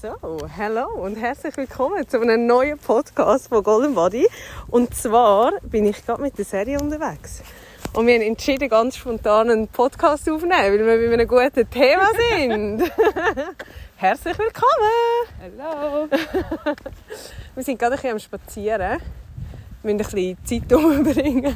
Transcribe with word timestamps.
So, 0.00 0.16
hallo 0.56 0.86
und 0.94 1.16
herzlich 1.16 1.54
willkommen 1.58 2.08
zu 2.08 2.22
einem 2.22 2.46
neuen 2.46 2.78
Podcast 2.78 3.48
von 3.48 3.62
Golden 3.62 3.94
Body. 3.94 4.26
Und 4.68 4.94
zwar 4.94 5.52
bin 5.60 5.84
ich 5.84 6.06
gerade 6.06 6.22
mit 6.22 6.38
der 6.38 6.46
Serie 6.46 6.80
unterwegs. 6.80 7.42
Und 7.92 8.06
wir 8.06 8.14
haben 8.14 8.22
entschieden, 8.22 8.70
ganz 8.70 8.96
spontan 8.96 9.50
einen 9.50 9.68
Podcast 9.68 10.26
aufzunehmen, 10.30 10.86
weil 10.86 11.00
wir 11.00 11.08
bei 11.08 11.12
einem 11.12 11.28
guten 11.28 11.68
Thema 11.68 12.08
sind. 12.30 12.90
herzlich 13.96 14.38
willkommen! 14.38 15.58
Hallo! 15.58 16.08
wir 17.54 17.62
sind 17.62 17.78
gerade 17.78 17.96
ein 17.96 17.96
bisschen 17.96 18.12
am 18.12 18.18
Spazieren. 18.20 19.02
Wir 19.82 19.94
müssen 19.94 20.16
ein 20.16 20.36
bisschen 20.36 20.62
Zeit 20.68 20.72
umbringen. 20.72 21.54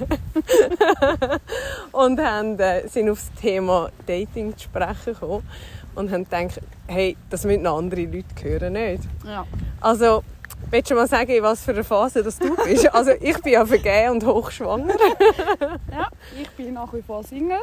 und 1.92 2.20
haben, 2.20 2.58
äh, 2.58 2.88
sind 2.88 3.08
auf 3.08 3.20
das 3.20 3.40
Thema 3.40 3.88
Dating 4.06 4.54
zu 4.54 4.64
sprechen 4.64 5.14
gekommen 5.14 5.48
und 5.94 6.10
haben 6.10 6.24
gedacht, 6.24 6.60
hey, 6.86 7.16
das 7.30 7.44
müssen 7.44 7.62
noch 7.62 7.78
andere 7.78 8.02
Leute 8.02 8.24
hören, 8.42 8.72
nicht? 8.72 9.02
Ja. 9.26 9.46
Also, 9.80 10.22
willst 10.70 10.90
du 10.90 10.94
mal 10.94 11.06
sagen, 11.06 11.30
in 11.30 11.42
was 11.42 11.62
für 11.62 11.72
eine 11.72 11.84
Phase 11.84 12.22
das 12.22 12.38
du 12.38 12.54
bist? 12.64 12.92
Also, 12.94 13.12
ich 13.20 13.38
bin 13.42 13.52
ja 13.52 13.64
vergeben 13.64 14.12
und 14.12 14.26
hochschwanger. 14.26 14.94
ja, 15.90 16.08
ich 16.40 16.50
bin 16.50 16.74
nach 16.74 16.92
wie 16.92 17.02
vor 17.02 17.22
Single. 17.22 17.58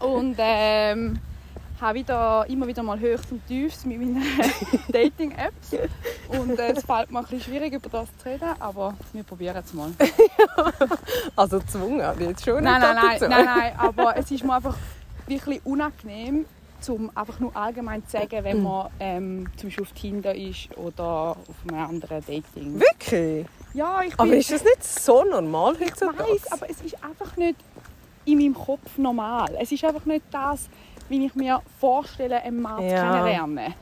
und 0.00 0.36
ähm, 0.38 1.18
habe 1.80 1.98
wieder, 1.98 2.44
immer 2.48 2.66
wieder 2.66 2.82
mal 2.82 2.98
Höchst 2.98 3.32
und 3.32 3.46
Tiefs 3.46 3.84
mit 3.84 3.98
meinen 3.98 4.22
Dating-Apps. 4.88 5.76
Und 6.28 6.58
äh, 6.58 6.72
es 6.72 6.84
fällt 6.84 7.10
mir 7.10 7.20
ein 7.20 7.24
bisschen 7.24 7.40
schwierig, 7.40 7.72
über 7.72 7.88
das 7.88 8.08
zu 8.18 8.28
reden, 8.28 8.50
aber 8.58 8.94
wir 9.12 9.22
probieren 9.22 9.62
es 9.64 9.72
mal. 9.72 9.90
also 11.36 11.58
gezwungen 11.58 12.02
habe 12.02 12.22
ich 12.22 12.28
jetzt 12.28 12.44
schon 12.44 12.62
nein, 12.62 12.80
nein, 12.80 12.96
nein, 12.96 13.30
nein, 13.30 13.44
nein, 13.44 13.72
aber 13.76 14.16
es 14.16 14.30
ist 14.30 14.44
mir 14.44 14.54
einfach 14.54 14.76
wirklich 15.26 15.64
unangenehm, 15.64 16.44
um 16.88 17.10
einfach 17.14 17.38
nur 17.40 17.54
allgemein 17.56 18.04
zu 18.06 18.12
sagen, 18.12 18.44
wenn 18.44 18.62
man 18.62 18.88
ähm, 18.98 19.46
zum 19.56 19.68
Beispiel 19.68 19.84
auf 19.84 19.92
Tinder 19.92 20.34
ist 20.34 20.76
oder 20.76 21.36
auf 21.36 21.56
einem 21.68 21.78
anderen 21.78 22.20
Dating. 22.26 22.80
Wirklich? 22.80 23.46
Ja, 23.74 24.00
ich 24.02 24.16
bin... 24.16 24.20
Aber 24.20 24.36
ist 24.36 24.50
das 24.50 24.64
nicht 24.64 24.82
so 24.82 25.24
normal 25.24 25.74
heutzutage? 25.78 26.24
Ich 26.34 26.44
weiß, 26.44 26.52
aber 26.52 26.70
es 26.70 26.80
ist 26.80 27.04
einfach 27.04 27.36
nicht 27.36 27.56
in 28.24 28.38
meinem 28.38 28.54
Kopf 28.54 28.98
normal. 28.98 29.56
Es 29.60 29.70
ist 29.72 29.84
einfach 29.84 30.04
nicht 30.06 30.24
das, 30.30 30.68
wie 31.08 31.26
ich 31.26 31.34
mir 31.34 31.60
vorstelle, 31.78 32.42
einen 32.42 32.62
Mann 32.62 32.82
ja. 32.82 33.12
kennenlernen. 33.12 33.74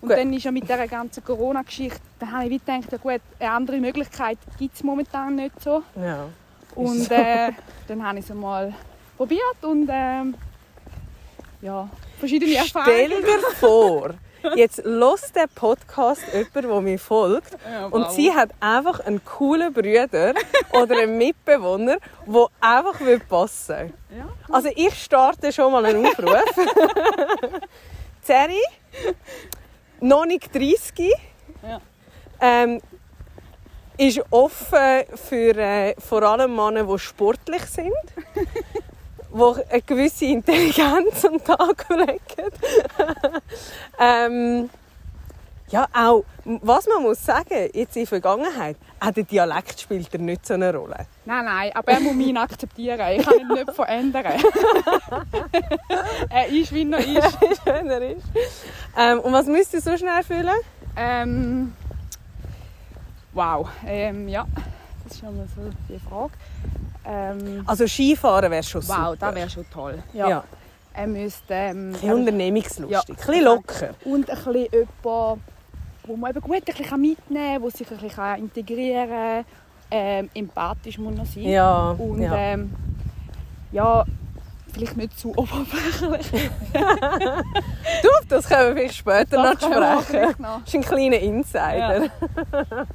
Und 0.00 0.08
gut. 0.08 0.18
dann 0.18 0.32
ist 0.32 0.44
ja 0.44 0.50
mit 0.50 0.64
dieser 0.64 0.88
ganzen 0.88 1.22
Corona-Geschichte, 1.22 2.00
da 2.18 2.28
habe 2.28 2.46
ich 2.46 2.64
gedacht, 2.64 2.90
ja 2.90 2.98
gut, 2.98 3.20
eine 3.38 3.50
andere 3.50 3.78
Möglichkeit 3.78 4.38
gibt 4.58 4.74
es 4.74 4.82
momentan 4.82 5.36
nicht 5.36 5.60
so. 5.60 5.82
Ja. 5.96 6.26
Und 6.74 7.00
so. 7.00 7.14
äh, 7.14 7.52
dann 7.88 8.06
habe 8.06 8.18
ich 8.18 8.24
es 8.24 8.30
einmal 8.30 8.72
probiert 9.16 9.62
und 9.62 9.88
ähm, 9.92 10.34
ja, 11.62 11.88
verschiedene 12.18 12.54
Erfahrungen. 12.54 13.06
Stell 13.06 13.22
dir 13.22 13.40
vor, 13.58 14.14
jetzt 14.54 14.82
los 14.84 15.32
der 15.32 15.46
Podcast 15.46 16.22
jemand, 16.32 16.54
der 16.54 16.80
mir 16.80 16.98
folgt 16.98 17.56
ja, 17.70 17.86
und 17.86 18.10
sie 18.12 18.32
hat 18.32 18.50
einfach 18.60 19.00
einen 19.00 19.24
coolen 19.24 19.72
Bruder 19.72 20.34
oder 20.72 20.98
einen 20.98 21.18
Mitbewohner, 21.18 21.98
der 22.26 22.46
einfach 22.60 22.98
passen 23.28 23.76
will. 23.76 23.92
Ja. 24.18 24.28
Also 24.50 24.70
ich 24.74 24.94
starte 24.94 25.52
schon 25.52 25.72
mal 25.72 25.84
einen 25.84 26.06
Aufruf. 26.06 26.42
Zeri, 28.22 28.62
noch 30.00 30.24
nicht 30.24 30.54
30, 30.54 31.12
ja. 31.62 31.80
ähm, 32.40 32.80
ist 33.96 34.22
offen 34.30 35.04
für 35.14 35.56
äh, 35.56 35.94
vor 35.98 36.22
allem 36.22 36.54
Männer, 36.54 36.84
die 36.84 36.98
sportlich 36.98 37.62
sind 37.66 37.92
die 39.32 39.72
eine 39.72 39.82
gewisse 39.82 40.24
Intelligenz 40.26 41.24
am 41.24 41.42
Tag 41.42 41.86
legen. 41.88 42.50
ähm, 43.98 44.70
ja, 45.70 45.86
auch, 45.92 46.24
was 46.44 46.88
man 46.88 47.02
muss 47.02 47.24
sagen, 47.24 47.70
jetzt 47.72 47.96
in 47.96 48.02
der 48.02 48.06
Vergangenheit, 48.08 48.76
auch 48.98 49.12
der 49.12 49.22
Dialekt 49.22 49.80
spielt 49.80 50.12
er 50.12 50.18
nicht 50.18 50.44
so 50.44 50.54
eine 50.54 50.74
Rolle. 50.74 51.06
Nein, 51.24 51.44
nein, 51.44 51.70
aber 51.74 51.92
er 51.92 52.00
muss 52.00 52.14
mich 52.14 52.36
akzeptieren. 52.36 53.00
Ich 53.16 53.24
kann 53.24 53.38
ihn 53.38 53.48
nicht 53.48 53.70
verändern. 53.70 54.24
er 56.28 56.46
ist, 56.48 56.74
wie 56.74 56.90
er 56.90 56.98
ist. 56.98 57.40
wie 57.40 57.88
er 57.88 58.02
ist. 58.02 58.26
Ähm, 58.98 59.20
und 59.20 59.32
was 59.32 59.46
müsst 59.46 59.72
ihr 59.74 59.80
so 59.80 59.96
schnell 59.96 60.24
fühlen? 60.24 60.58
Ähm, 60.96 61.72
wow, 63.32 63.68
ähm, 63.86 64.26
ja, 64.26 64.44
das 65.04 65.12
ist 65.12 65.20
schon 65.20 65.36
mal 65.36 65.46
so 65.54 65.70
die 65.88 66.00
Frage. 66.00 66.32
Ähm, 67.10 67.62
also 67.66 67.86
Skifahren 67.86 68.50
wäre 68.50 68.62
schon 68.62 68.82
wow, 68.82 68.96
super. 68.96 69.10
Wow, 69.10 69.18
das 69.18 69.34
wäre 69.34 69.50
schon 69.50 69.70
toll. 69.70 70.02
Ja. 70.12 70.28
ja. 70.28 70.44
Er 70.92 71.06
müsste... 71.06 71.54
Ähm, 71.54 71.94
ein 72.02 72.12
unternehmungslustig, 72.12 72.90
ja, 72.90 73.00
ein 73.00 73.14
bisschen 73.14 73.44
locker. 73.44 73.90
Und 74.04 74.30
ein 74.30 74.36
bisschen 74.36 74.54
jemand, 74.54 75.40
wo 76.06 76.16
man 76.16 76.30
eben 76.30 76.40
gut 76.40 76.56
ein 76.56 76.62
bisschen 76.62 77.00
mitnehmen 77.00 77.54
kann, 77.54 77.62
der 77.62 77.70
sich 77.70 77.90
ein 77.90 77.98
bisschen 77.98 78.36
integrieren 78.36 79.08
kann. 79.08 79.44
Ähm, 79.92 80.30
empathisch 80.34 80.98
muss 80.98 81.18
er 81.18 81.26
sein. 81.26 81.42
Ja, 81.42 81.90
und 81.90 82.22
ja. 82.22 82.36
Ähm, 82.36 82.72
ja, 83.72 84.04
vielleicht 84.72 84.96
nicht 84.96 85.18
zu 85.18 85.30
oberflächlich. 85.36 86.30
du, 88.02 88.08
das 88.28 88.48
können 88.48 88.68
wir 88.68 88.76
vielleicht 88.76 88.96
später 88.96 89.42
das 89.42 89.60
noch 89.60 90.02
sprechen. 90.02 90.36
Das 90.38 90.60
ist 90.66 90.74
ein 90.74 90.82
kleiner 90.82 91.18
Insider. 91.18 92.04
Ja. 92.04 92.86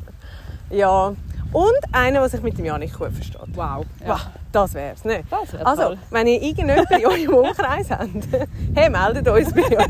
ja. 0.70 1.16
Und 1.56 1.72
einer, 1.94 2.20
der 2.20 2.30
sich 2.30 2.42
mit 2.42 2.58
dem 2.58 2.66
Janik 2.66 2.98
gut 2.98 3.14
versteht. 3.14 3.56
Wow. 3.56 3.86
Ja. 4.02 4.10
wow 4.10 4.20
das 4.52 4.74
wär's, 4.74 5.06
ne? 5.06 5.24
Das 5.30 5.54
wär 5.54 5.66
also, 5.66 5.84
toll. 5.84 5.98
wenn 6.10 6.28
ihr 6.28 6.42
irgendjemanden 6.42 7.00
in 7.00 7.06
eurem 7.06 7.46
Umkreis 7.46 7.90
habt, 7.92 8.10
hey, 8.76 8.90
meldet 8.90 9.26
uns 9.28 9.54
bei 9.54 9.64
euch. 9.64 9.88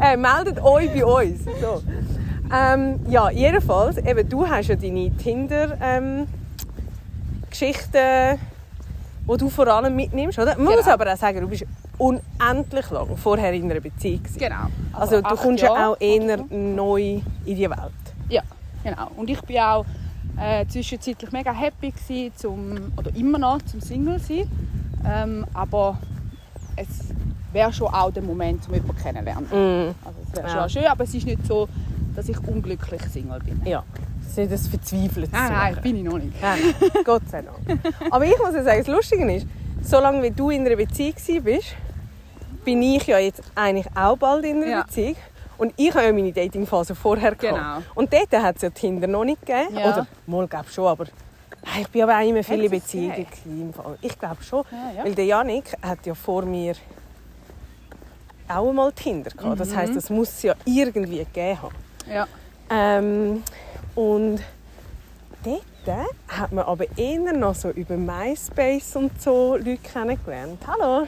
äh, 0.00 0.16
meldet 0.16 0.62
euch 0.62 0.90
bei 0.92 1.04
uns. 1.04 1.44
So. 1.60 1.82
Ähm, 2.50 3.00
ja, 3.08 3.28
jedenfalls, 3.30 3.98
eben, 3.98 4.26
du 4.28 4.48
hast 4.48 4.68
ja 4.68 4.76
deine 4.76 5.10
Tinder-Geschichten, 5.16 7.94
ähm, 7.94 8.38
die 9.30 9.36
du 9.36 9.50
vor 9.50 9.68
allem 9.68 9.94
mitnimmst, 9.96 10.38
oder? 10.38 10.56
Man 10.56 10.66
genau. 10.66 10.76
muss 10.76 10.88
aber 10.88 11.12
auch 11.12 11.18
sagen, 11.18 11.40
du 11.40 11.48
bist 11.48 11.66
unendlich 11.98 12.90
lang 12.90 13.16
vorher 13.16 13.52
in 13.52 13.70
einer 13.70 13.80
Beziehung. 13.80 14.22
Genau. 14.38 14.66
Also, 14.92 15.16
also 15.16 15.28
du 15.28 15.36
kommst 15.36 15.62
ja 15.62 15.88
auch 15.88 16.00
eher 16.00 16.38
neu 16.50 17.20
in 17.44 17.56
die 17.56 17.68
Welt. 17.68 17.92
Ja, 18.30 18.42
genau. 18.82 19.10
Und 19.16 19.28
ich 19.28 19.42
bin 19.42 19.58
auch 19.58 19.84
äh, 20.40 20.66
zwischenzeitlich 20.66 21.32
mega 21.32 21.52
happy 21.52 21.90
gewesen, 21.90 22.32
zum, 22.36 22.92
oder 22.96 23.14
immer 23.14 23.38
noch 23.38 23.62
zum 23.62 23.80
Single 23.80 24.18
sein. 24.18 24.48
Ähm, 25.06 25.46
aber 25.52 25.98
es 26.76 26.88
wäre 27.52 27.72
schon 27.72 27.88
auch 27.88 28.10
der 28.10 28.22
Moment, 28.22 28.66
um 28.68 28.74
jemanden 28.74 28.96
kennenzulernen. 28.96 29.46
Mm. 29.50 29.94
Also 30.04 30.18
es 30.26 30.36
wäre 30.36 30.48
ja. 30.48 30.60
schon 30.60 30.68
schön, 30.70 30.86
aber 30.86 31.04
es 31.04 31.14
ist 31.14 31.26
nicht 31.26 31.46
so, 31.46 31.68
dass 32.16 32.28
ich 32.28 32.38
unglücklich 32.46 33.02
Single 33.02 33.40
bin. 33.40 33.60
Ja. 33.64 33.84
Das 34.18 34.30
ist 34.30 34.36
nicht 34.38 34.52
das 34.52 34.66
Verzweifelte. 34.66 35.30
Nein, 35.32 35.52
nein, 35.52 35.78
bin 35.82 35.96
ich 35.96 36.02
noch 36.02 36.18
nicht. 36.18 36.40
Nein, 36.40 36.58
Gott 37.04 37.22
sei 37.30 37.42
Dank. 37.42 37.80
Aber 38.10 38.24
ich 38.24 38.36
muss 38.38 38.54
ja 38.54 38.62
sagen, 38.62 38.78
das 38.78 38.88
Lustige 38.88 39.32
ist, 39.32 39.46
solange 39.82 40.22
wie 40.22 40.30
du 40.30 40.50
in 40.50 40.66
einer 40.66 40.76
Beziehung 40.76 41.14
bist, 41.42 41.76
bin 42.64 42.82
ich 42.82 43.06
ja 43.06 43.18
jetzt 43.18 43.42
eigentlich 43.54 43.86
auch 43.94 44.16
bald 44.16 44.44
in 44.44 44.62
einer 44.62 44.66
ja. 44.66 44.82
Beziehung. 44.82 45.16
Und 45.56 45.72
ich 45.76 45.94
habe 45.94 46.06
ja 46.06 46.12
meine 46.12 46.32
Datingphase 46.32 46.94
vorher 46.94 47.34
gehabt. 47.34 47.58
Genau. 47.58 47.92
Und 47.94 48.12
dort 48.12 48.32
hat 48.32 48.56
es 48.56 48.62
ja 48.62 48.70
Tinder 48.70 49.06
noch 49.06 49.24
nicht 49.24 49.44
gegeben. 49.44 49.76
Ja. 49.76 49.92
Oder 49.92 50.06
mal 50.26 50.46
glaube 50.46 50.68
schon, 50.70 50.86
aber 50.86 51.06
ich 51.80 51.88
bin 51.88 52.02
aber 52.02 52.18
auch 52.18 52.28
immer 52.28 52.44
viele 52.44 52.68
Beziehungen 52.68 53.26
im 53.46 53.72
Fall. 53.72 53.98
Ich 54.02 54.18
glaube 54.18 54.42
schon, 54.42 54.64
ja, 54.70 54.98
ja. 54.98 55.04
weil 55.04 55.14
der 55.14 55.24
Janik 55.24 55.74
hat 55.82 56.04
ja 56.06 56.14
vor 56.14 56.44
mir 56.44 56.74
auch 58.48 58.68
einmal 58.68 58.92
Tinder 58.92 59.30
gehabt. 59.30 59.54
Mhm. 59.54 59.58
Das 59.58 59.74
heißt, 59.74 59.96
das 59.96 60.10
muss 60.10 60.28
es 60.28 60.42
ja 60.42 60.54
irgendwie 60.64 61.18
gegeben 61.18 61.62
haben. 61.62 61.74
Ja. 62.10 62.26
Ähm, 62.70 63.42
und 63.94 64.40
dort 65.44 66.08
hat 66.28 66.52
man 66.52 66.64
aber 66.64 66.86
eher 66.96 67.32
noch 67.32 67.54
so 67.54 67.70
über 67.70 67.96
MySpace 67.96 68.96
und 68.96 69.20
so 69.20 69.56
Leute 69.56 69.78
kennengelernt. 69.78 70.60
Hallo. 70.66 71.06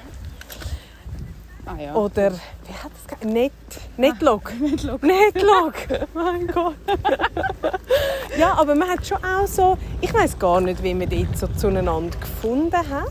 Ah, 1.67 1.75
ja. 1.83 1.95
Oder 1.95 2.31
wie 2.33 2.73
hat 2.73 2.93
das 3.09 3.29
Net, 3.29 3.53
Netlog. 3.97 4.53
Ah, 4.53 4.63
Netlog. 4.63 5.03
Netlog. 5.03 5.75
mein 6.15 6.47
Gott. 6.47 6.75
ja, 8.39 8.53
aber 8.55 8.75
man 8.77 8.89
hat 8.89 9.05
schon 9.05 9.19
auch 9.25 9.47
so, 9.49 9.77
ich 10.01 10.15
weiß 10.15 10.39
gar 10.39 10.61
nicht, 10.61 10.81
wie 10.83 10.95
man 10.95 11.09
dort 11.09 11.37
so 11.37 11.49
zueinander 11.49 12.17
gefunden 12.19 12.77
hat. 12.77 13.11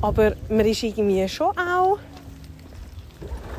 Aber 0.00 0.32
man 0.48 0.60
ist 0.64 0.82
irgendwie 0.82 1.28
schon 1.28 1.50
auch... 1.58 1.98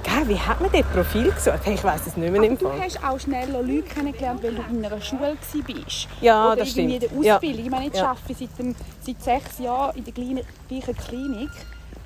Gell, 0.01 0.27
wie 0.29 0.39
hat 0.39 0.59
man 0.59 0.71
das 0.71 0.81
Profil 0.87 1.31
gesucht? 1.31 1.59
Hey, 1.65 1.75
ich 1.75 1.83
weiß 1.83 2.07
es 2.07 2.17
nicht 2.17 2.31
mehr 2.31 2.41
im 2.41 2.57
Du 2.57 2.71
hast 2.71 3.03
auch 3.03 3.19
schneller 3.19 3.61
Leute 3.61 3.83
kennengelernt, 3.83 4.41
weil 4.41 4.55
du 4.55 4.61
in 4.71 4.83
einer 4.83 4.99
Schule 5.01 5.37
warst. 5.37 6.07
Ja, 6.21 6.47
Oder 6.47 6.55
das 6.55 6.69
irgendwie 6.75 6.95
in 6.95 7.01
stimmt. 7.01 7.19
der 7.21 7.25
Ja. 7.27 7.35
Ausbildung. 7.35 7.65
Ich 7.65 7.69
meine, 7.69 7.85
jetzt 7.85 7.97
Ja. 7.97 8.09
arbeite 8.09 8.31
ich 8.31 8.37
seit, 8.39 8.57
dem, 8.57 8.75
seit 9.01 9.21
sechs 9.21 9.59
Jahren 9.59 9.95
in 9.97 10.03
der 10.05 10.13
kleinen, 10.13 10.41
gleichen 10.67 10.97
Klinik. 10.97 11.49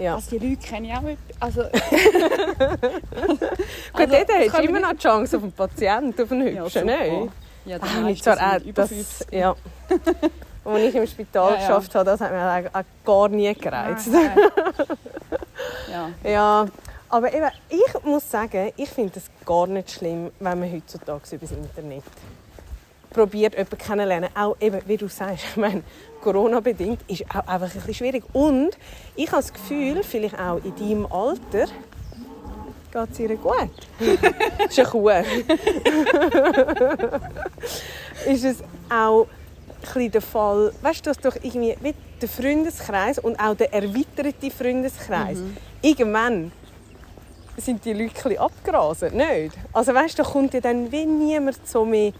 Ja. 0.04 0.16
Also 0.16 0.38
die 0.38 0.50
Leute 0.50 0.68
kenne 0.68 0.88
ich 0.88 0.94
auch 0.94 1.02
nicht. 1.02 1.18
Also, 1.40 1.62
Gut, 1.72 1.72
also, 3.94 4.16
dort 4.16 4.30
das 4.30 4.54
hast 4.54 4.58
du 4.58 4.64
immer 4.64 4.80
noch 4.80 4.92
die 4.92 4.98
Chance 4.98 5.38
auf 5.38 5.44
einen 5.44 5.52
Patienten, 5.54 6.22
auf 6.24 6.32
einen 6.32 6.56
Ja, 6.56 6.64
Hübschen, 6.64 6.82
super. 6.90 7.04
nicht? 7.04 7.32
Ja, 7.66 7.78
die 7.80 7.84
Ah, 7.84 7.88
meisten 8.02 8.08
ich 8.10 8.24
zwar 8.24 8.62
über 8.62 8.74
das, 8.74 8.90
50. 8.90 9.32
ja. 9.32 9.56
Als 10.66 10.80
ich 10.82 10.96
im 10.96 11.08
Spital 11.08 11.52
Ja, 11.52 11.56
ja. 11.60 11.68
geschafft 11.68 11.96
habe, 11.96 12.06
das 12.06 12.22
hat 12.22 12.32
mir 12.32 12.72
auch 12.74 12.84
gar 13.06 13.30
nie 13.30 13.54
gereizt. 13.54 14.08
Nein, 14.12 14.32
nein. 14.36 16.10
ja. 16.24 16.30
Ja, 16.32 16.66
aber 17.10 17.34
eben, 17.34 17.50
ich 17.70 18.04
muss 18.04 18.30
sagen, 18.32 18.72
ich 18.78 18.90
finde 18.90 19.14
es 19.20 19.26
gar 19.46 19.68
nicht 19.68 19.92
schlimm, 19.92 20.32
wenn 20.40 20.60
man 20.60 20.72
heutzutage 20.72 21.36
über 21.36 21.46
das 21.46 21.52
Internet 21.52 22.04
probiert, 23.13 23.54
jemanden 23.54 23.77
kennenzulernen. 23.77 24.30
Auch 24.36 24.57
eben, 24.60 24.81
wie 24.86 24.98
du 24.98 25.07
sagst, 25.07 25.45
ich 25.51 25.57
meine, 25.57 25.83
Corona-bedingt 26.21 27.00
ist 27.07 27.24
auch 27.30 27.48
einfach 27.48 27.68
ein 27.68 27.74
bisschen 27.74 27.94
schwierig. 27.94 28.24
Und 28.33 28.71
ich 29.15 29.31
habe 29.31 29.42
das 29.42 29.54
Gefühl, 29.54 30.04
vielleicht 30.04 30.38
auch 30.39 30.60
in 30.63 30.75
deinem 30.75 31.06
Alter, 31.06 31.68
geht 32.92 33.12
es 33.12 33.19
ihr 33.19 33.38
gut. 33.38 33.69
ist 34.69 34.80
eine 34.80 34.88
Kuh. 34.88 35.10
ist 38.25 38.44
es 38.44 38.57
auch 38.89 39.27
ein 39.95 40.12
der 40.12 40.21
Fall, 40.21 40.74
weißt 40.81 41.06
du, 41.06 41.09
dass 41.09 41.18
doch 41.18 41.36
irgendwie 41.36 41.75
wie 41.81 41.94
der 42.21 42.30
Freundeskreis 42.30 43.19
und 43.19 43.38
auch 43.39 43.56
der 43.56 43.74
erweiterte 43.74 44.50
Freundeskreis, 44.50 45.39
irgendwann 45.81 46.54
sind 47.57 47.83
die 47.86 47.94
Leute 47.94 48.39
abgerasend, 48.39 49.16
nicht? 49.16 49.57
Also 49.74 49.94
weißt 49.94 50.18
du, 50.18 50.24
da 50.24 50.30
kommt 50.30 50.54
ja 50.54 50.62
dann 50.62 50.92
wie 50.92 51.06
niemand 51.06 51.68
so 51.68 51.86
mehr 51.86 52.13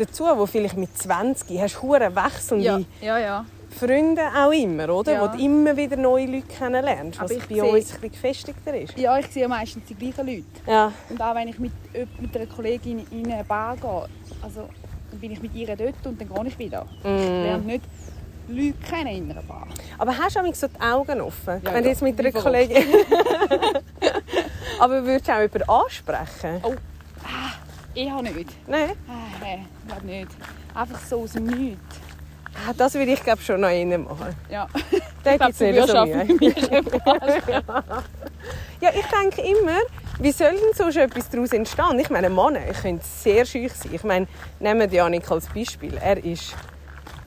dazu, 0.00 0.24
wo 0.36 0.46
vielleicht 0.46 0.76
mit 0.76 0.96
20 0.96 1.60
hast 1.60 1.76
du 1.76 1.82
hure 1.82 2.14
wechselnde 2.14 2.64
Ja, 2.64 2.78
ja, 3.00 3.18
ja. 3.18 3.44
Freunde 3.78 4.22
auch 4.36 4.50
immer, 4.50 4.88
oder? 4.88 5.12
Ja. 5.12 5.22
Wo 5.22 5.36
du 5.36 5.42
immer 5.44 5.76
wieder 5.76 5.96
neue 5.96 6.26
Leute 6.26 6.46
kennenlernst, 6.48 7.20
was 7.20 7.30
ich 7.30 7.46
bei 7.46 7.54
sehe- 7.54 7.62
uns 7.62 7.72
ein 7.94 8.00
bisschen 8.00 8.10
gefestigter 8.10 8.76
ist. 8.76 8.98
Ja, 8.98 9.16
ich 9.18 9.26
sehe 9.28 9.46
meistens 9.46 9.84
die 9.86 9.94
gleichen 9.94 10.26
Leute. 10.26 10.44
Ja, 10.66 10.92
Und 11.08 11.22
auch 11.22 11.34
wenn 11.36 11.46
ich 11.48 11.58
mit, 11.60 11.72
mit 12.20 12.36
einer 12.36 12.46
Kollegin 12.46 13.06
in 13.12 13.32
eine 13.32 13.44
Bar 13.44 13.76
gehe, 13.76 14.06
also, 14.42 14.68
dann 15.10 15.20
bin 15.20 15.30
ich 15.30 15.40
mit 15.40 15.54
ihr 15.54 15.66
dort 15.76 16.04
und 16.04 16.20
dann 16.20 16.28
gehe 16.28 16.46
ich 16.48 16.58
wieder. 16.58 16.84
Ich 16.98 17.04
Mm. 17.04 17.42
lerne 17.42 17.62
nicht 17.64 17.84
Leute 18.48 18.74
kennen 18.90 19.06
in 19.16 19.30
einer 19.30 19.42
Bar. 19.42 19.68
aber 19.98 20.18
hast 20.18 20.34
du 20.34 20.40
manchmal 20.42 20.54
so 20.54 20.66
die 20.66 20.80
Augen 20.80 21.20
offen? 21.20 21.60
Ja, 21.64 21.72
wenn 21.72 21.82
du 21.84 21.88
ja, 21.88 21.90
jetzt 21.90 22.02
mit 22.02 22.18
einer. 22.18 22.32
Kollegin... 22.32 22.82
aber 24.80 25.04
würdest 25.04 25.28
du 25.28 25.32
auch 25.32 25.40
jemanden 25.40 25.68
ansprechen? 25.68 26.60
Oh, 26.64 26.74
eher 27.94 28.22
nicht. 28.22 28.50
Nein? 28.66 28.90
Ah, 29.08 29.12
nein, 29.40 29.66
ich 29.82 29.88
glaube 29.88 30.06
nicht. 30.06 30.28
Einfach 30.74 30.98
so 31.00 31.22
aus 31.22 31.32
dem 31.32 31.46
Nichts. 31.46 31.96
Ah, 32.54 32.72
Das 32.76 32.94
würde 32.94 33.12
ich 33.12 33.22
glaube 33.22 33.40
schon 33.42 33.60
noch 33.60 33.70
innen 33.70 34.04
machen. 34.04 34.34
Ja. 34.50 34.66
Da 35.22 35.34
Ich 35.34 35.38
gibt's 35.38 35.58
du 35.58 35.70
nicht 35.70 35.86
so 35.86 36.04
Mühe. 36.06 36.26
Ja, 38.80 38.88
ich 38.94 39.04
denke 39.06 39.42
immer, 39.42 39.76
wie 40.18 40.32
soll 40.32 40.52
denn 40.52 40.72
so 40.74 40.88
etwas 40.98 41.28
daraus 41.28 41.52
entstehen? 41.52 41.98
Ich 41.98 42.08
meine, 42.08 42.30
Männer 42.30 42.60
können 42.80 42.98
sehr 43.02 43.44
schüch 43.44 43.70
sein. 43.74 43.92
Ich 43.92 44.02
meine, 44.02 44.26
nehmen 44.58 44.90
wir 44.90 44.96
Janik 44.98 45.30
als 45.30 45.46
Beispiel. 45.48 45.92
Er 45.98 46.16
ist 46.24 46.54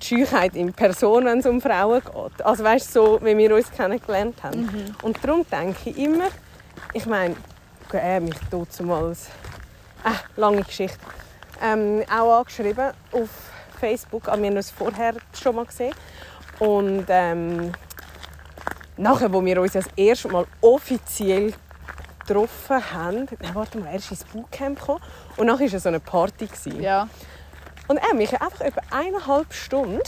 die 0.01 0.07
Scheuchheit 0.25 0.55
in 0.55 0.73
Person, 0.73 1.25
wenn 1.25 1.37
es 1.37 1.45
um 1.45 1.61
Frauen 1.61 2.01
geht. 2.01 2.43
Also 2.43 2.63
weißt 2.63 2.95
du, 2.95 2.99
so, 3.19 3.19
wie 3.21 3.37
wir 3.37 3.53
uns 3.55 3.69
kennengelernt 3.71 4.41
haben. 4.41 4.95
Und 5.03 5.23
darum 5.23 5.45
denke 5.51 5.91
ich 5.91 5.97
immer, 5.99 6.29
ich 6.93 7.05
meine, 7.05 7.35
gut, 7.91 7.99
er 8.01 8.19
mich 8.19 8.33
damals, 8.49 9.29
ah, 10.03 10.15
lange 10.35 10.63
Geschichte, 10.63 10.97
ähm, 11.61 12.03
auch 12.11 12.39
angeschrieben 12.39 12.91
auf 13.11 13.29
Facebook. 13.79 14.25
Wir 14.27 14.33
haben 14.33 14.55
uns 14.55 14.69
vorher 14.69 15.15
schon 15.39 15.55
mal 15.55 15.65
gesehen. 15.65 15.93
Und 16.59 17.05
ähm, 17.09 17.71
nachher, 18.97 19.31
wir 19.31 19.61
uns 19.61 19.73
das 19.73 19.87
erste 19.95 20.29
Mal 20.29 20.45
offiziell 20.61 21.53
getroffen 22.25 22.93
haben, 22.93 23.27
warte 23.53 23.77
mal, 23.77 23.87
er 23.87 23.95
ist 23.95 24.11
ins 24.11 24.23
Bootcamp 24.23 24.79
gekommen 24.79 25.01
und 25.37 25.47
nachher 25.47 25.71
war 25.71 25.79
so 25.79 25.89
eine 25.89 25.99
Party. 25.99 26.47
Ja. 26.79 27.07
Und 27.87 27.97
er 27.97 28.09
hat 28.09 28.15
mich 28.15 28.31
einfach 28.33 28.61
etwa 28.61 28.81
eineinhalb 28.91 29.53
Stunden 29.53 29.99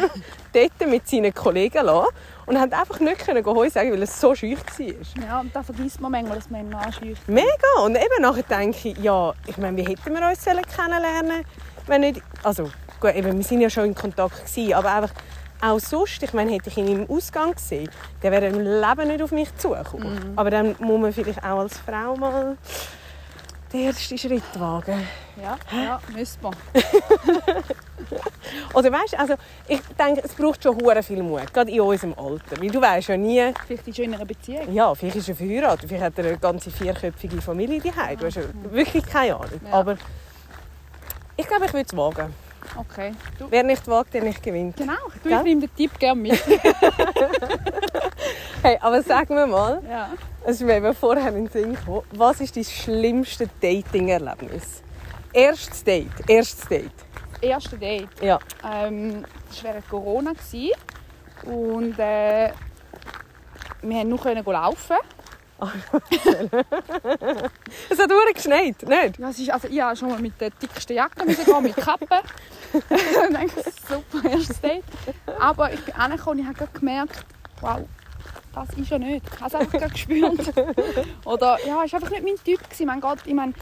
dort 0.52 0.88
mit 0.88 1.08
seinen 1.08 1.34
Kollegen 1.34 1.84
lassen 1.84 2.08
und 2.46 2.58
hat 2.58 2.72
einfach 2.72 3.00
nicht 3.00 3.18
können 3.18 3.44
Hoi 3.44 3.68
sagen, 3.68 3.92
weil 3.92 4.02
es 4.02 4.20
so 4.20 4.34
schüch 4.34 4.58
war. 4.58 4.86
ja, 5.26 5.40
und 5.40 5.54
da 5.54 5.62
vergisst 5.62 6.00
man 6.00 6.12
manchmal, 6.12 6.36
dass 6.36 6.50
man 6.50 6.72
anschleicht. 6.72 7.28
Mega! 7.28 7.82
Und 7.84 7.96
eben 7.96 8.22
nachher 8.22 8.44
denke 8.44 8.90
ich, 8.90 8.98
ja, 8.98 9.34
ich 9.46 9.58
meine, 9.58 9.76
wie 9.76 9.82
hätten 9.82 10.14
wir 10.14 10.28
uns 10.28 10.44
kennenlernen 10.44 11.44
wenn 11.86 12.00
nicht... 12.00 12.22
Also, 12.42 12.70
gut, 13.00 13.14
eben, 13.14 13.36
wir 13.36 13.44
sind 13.44 13.60
ja 13.60 13.70
schon 13.70 13.86
in 13.86 13.94
Kontakt 13.94 14.44
gewesen, 14.44 14.74
aber 14.74 14.92
einfach 14.92 15.12
auch 15.60 15.78
sonst, 15.78 16.22
ich 16.22 16.32
meine, 16.32 16.52
hätte 16.52 16.68
ich 16.68 16.76
ihn 16.76 16.88
im 16.88 17.10
Ausgang 17.10 17.54
gesehen, 17.54 17.88
der 18.22 18.32
wäre 18.32 18.46
im 18.46 18.60
Leben 18.60 19.08
nicht 19.08 19.22
auf 19.22 19.32
mich 19.32 19.54
zugekommen. 19.56 20.32
Aber 20.36 20.50
dann 20.50 20.76
muss 20.78 21.00
man 21.00 21.12
vielleicht 21.12 21.42
auch 21.42 21.60
als 21.60 21.78
Frau 21.78 22.16
mal 22.16 22.56
den 23.72 23.86
ersten 23.86 24.16
Schritt 24.18 24.42
wagen. 24.58 25.06
Ja, 25.42 25.58
ja, 25.76 26.00
müsste 26.14 26.42
man. 26.42 26.54
Oder 28.74 28.92
weißt 28.92 29.14
du, 29.14 29.18
also 29.18 29.34
ich 29.68 29.80
denke, 29.98 30.22
es 30.24 30.34
braucht 30.34 30.62
schon 30.62 30.76
hure 30.76 31.02
viel 31.02 31.22
Mut, 31.22 31.52
gerade 31.52 31.70
in 31.70 31.80
unserem 31.80 32.14
Alter. 32.16 32.60
Weil 32.60 32.70
du 32.70 32.80
weißt 32.80 33.08
ja 33.08 33.16
nie, 33.16 33.52
Vielleicht 33.66 33.88
ist 33.88 33.96
schon 33.96 34.04
in 34.06 34.14
einer 34.14 34.24
Beziehung. 34.24 34.72
ja, 34.72 34.94
vielleicht 34.94 35.16
ist 35.16 35.28
er 35.28 35.34
verheiratet, 35.36 35.88
vielleicht 35.88 36.04
hat 36.04 36.18
er 36.18 36.24
eine 36.26 36.38
ganze 36.38 36.70
vierköpfige 36.70 37.40
Familie 37.42 37.80
daheim. 37.80 38.18
Du 38.18 38.26
hast 38.26 38.36
ja 38.36 38.42
wirklich 38.70 39.04
keine 39.04 39.34
Ahnung. 39.36 39.60
Ja. 39.64 39.72
Aber 39.72 39.96
ich 41.36 41.46
glaube, 41.46 41.66
ich 41.66 41.72
würde 41.72 41.86
es 41.90 41.96
wagen. 41.96 42.32
Okay. 42.74 43.12
Du, 43.38 43.46
Wer 43.50 43.62
nicht 43.62 43.86
wagt, 43.88 44.14
der 44.14 44.22
nicht 44.22 44.42
gewinnt. 44.42 44.76
genau, 44.76 44.94
du, 45.22 45.28
ich 45.28 45.42
nehme 45.42 45.60
den 45.62 45.74
Tipp 45.74 45.98
gerne 45.98 46.20
mit. 46.20 46.42
Hey, 48.62 48.78
aber 48.80 49.00
sag 49.02 49.30
mir 49.30 49.46
mal, 49.46 49.80
ja. 49.88 50.10
es 50.44 50.56
ist 50.56 50.62
mir 50.62 50.76
eben 50.78 50.92
vorher 50.94 51.28
in 51.28 51.44
den 51.44 51.48
Sinn 51.48 51.74
gekommen, 51.74 52.02
was 52.10 52.40
ist 52.40 52.56
dein 52.56 52.64
schlimmste 52.64 53.48
Dating-Erlebnis? 53.60 54.82
Erstes 55.32 55.84
Date, 55.84 56.28
erstes 56.28 56.68
Date. 56.68 56.90
Erste 57.40 57.78
Date. 57.78 58.08
Ja. 58.20 58.40
Ähm, 58.64 59.24
das 59.48 59.62
war 59.62 59.70
während 59.70 59.88
Corona. 59.88 60.32
Und 61.44 61.98
äh, 61.98 62.50
wir 63.82 64.16
konnten 64.18 64.44
nur 64.44 64.52
laufen. 64.52 64.96
Es 67.88 67.98
hat 67.98 68.10
hure 68.10 68.32
geschneit, 68.34 68.82
nicht? 68.82 69.18
Ja, 69.18 69.30
es 69.30 69.38
ist, 69.38 69.50
also, 69.50 69.68
ich 69.68 69.74
musste 69.80 69.96
schon 69.96 70.08
mal 70.10 70.20
mit 70.20 70.38
der 70.40 70.50
dicksten 70.50 70.96
Jacke 70.96 71.24
gehen, 71.24 71.62
mit 71.62 71.76
Kappe. 71.76 72.06
und 72.72 73.32
dann 73.32 73.48
super, 73.88 74.28
erstes 74.28 74.60
Date. 74.60 74.84
Aber 75.40 75.72
ich 75.72 75.82
bin 75.84 75.94
angekommen 75.94 76.40
und 76.40 76.50
ich 76.50 76.60
habe 76.60 76.68
gemerkt, 76.78 77.24
wow, 77.60 77.80
das 78.54 78.68
ist 78.76 78.90
ja 78.90 78.98
nicht. 78.98 79.22
Ich 79.32 79.40
habe 79.40 79.46
es 79.46 79.54
einfach 79.54 79.92
gespürt. 79.92 80.52
Oder 81.24 81.58
ja, 81.66 81.84
es 81.84 81.92
war 81.92 82.00
einfach 82.00 82.10
nicht 82.10 82.24
mein 82.24 82.36
Typ. 82.44 82.62
Gewesen. 82.62 82.86
Mein 82.86 83.00
Gott, 83.00 83.18
ich 83.24 83.34
meine, 83.34 83.54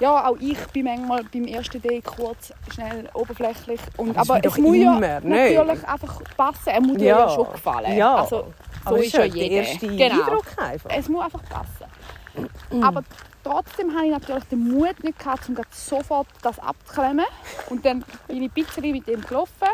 ja, 0.00 0.28
auch 0.28 0.36
ich 0.38 0.58
bin 0.72 0.84
manchmal 0.84 1.24
beim 1.24 1.44
ersten 1.44 1.82
Date 1.82 2.04
kurz, 2.04 2.52
schnell, 2.72 3.08
oberflächlich. 3.14 3.80
Und, 3.96 4.16
aber 4.16 4.44
es 4.44 4.56
muss 4.58 4.76
ja 4.76 4.96
immer, 4.96 5.20
ne? 5.20 5.54
natürlich 5.54 5.88
einfach 5.88 6.22
passen. 6.36 6.68
Er 6.68 6.80
muss 6.80 6.98
dir 6.98 7.06
ja 7.06 7.28
schon 7.28 7.50
gefallen. 7.50 7.96
Ja. 7.96 8.16
Also, 8.16 8.46
so 8.84 8.90
aber 8.90 8.98
ist 9.04 9.12
ja 9.12 9.18
der 9.20 9.26
jeder. 9.28 9.54
erste 9.56 9.86
Genau. 9.88 10.22
Eindruck 10.22 10.46
einfach. 10.58 10.90
Es 10.92 11.08
muss 11.08 11.24
einfach 11.24 11.42
passen. 11.48 12.82
Aber 12.82 13.02
trotzdem 13.42 13.92
hatte 13.94 14.06
ich 14.06 14.10
natürlich 14.12 14.44
den 14.44 14.68
Mut 14.68 15.02
nicht, 15.02 15.18
gehabt, 15.18 15.48
um 15.48 15.56
sofort 15.70 16.28
das 16.42 16.58
abzuklemmen. 16.58 17.24
Und 17.70 17.84
dann 17.84 18.04
bin 18.28 18.42
ich 18.42 18.50
ein 18.50 18.50
bisschen 18.50 18.92
mit 18.92 19.08
ihm 19.08 19.22
gelaufen. 19.22 19.68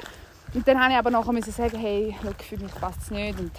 Und 0.55 0.67
dann 0.69 0.77
musste 0.77 0.93
ich 0.93 0.99
aber 0.99 1.11
nachher 1.11 1.33
müssen 1.33 1.53
sagen, 1.53 1.77
hey, 1.79 2.17
schau, 2.23 2.31
für 2.39 2.57
mich 2.57 2.73
passt 2.77 3.01
es 3.03 3.11
nicht. 3.11 3.39
Und, 3.41 3.51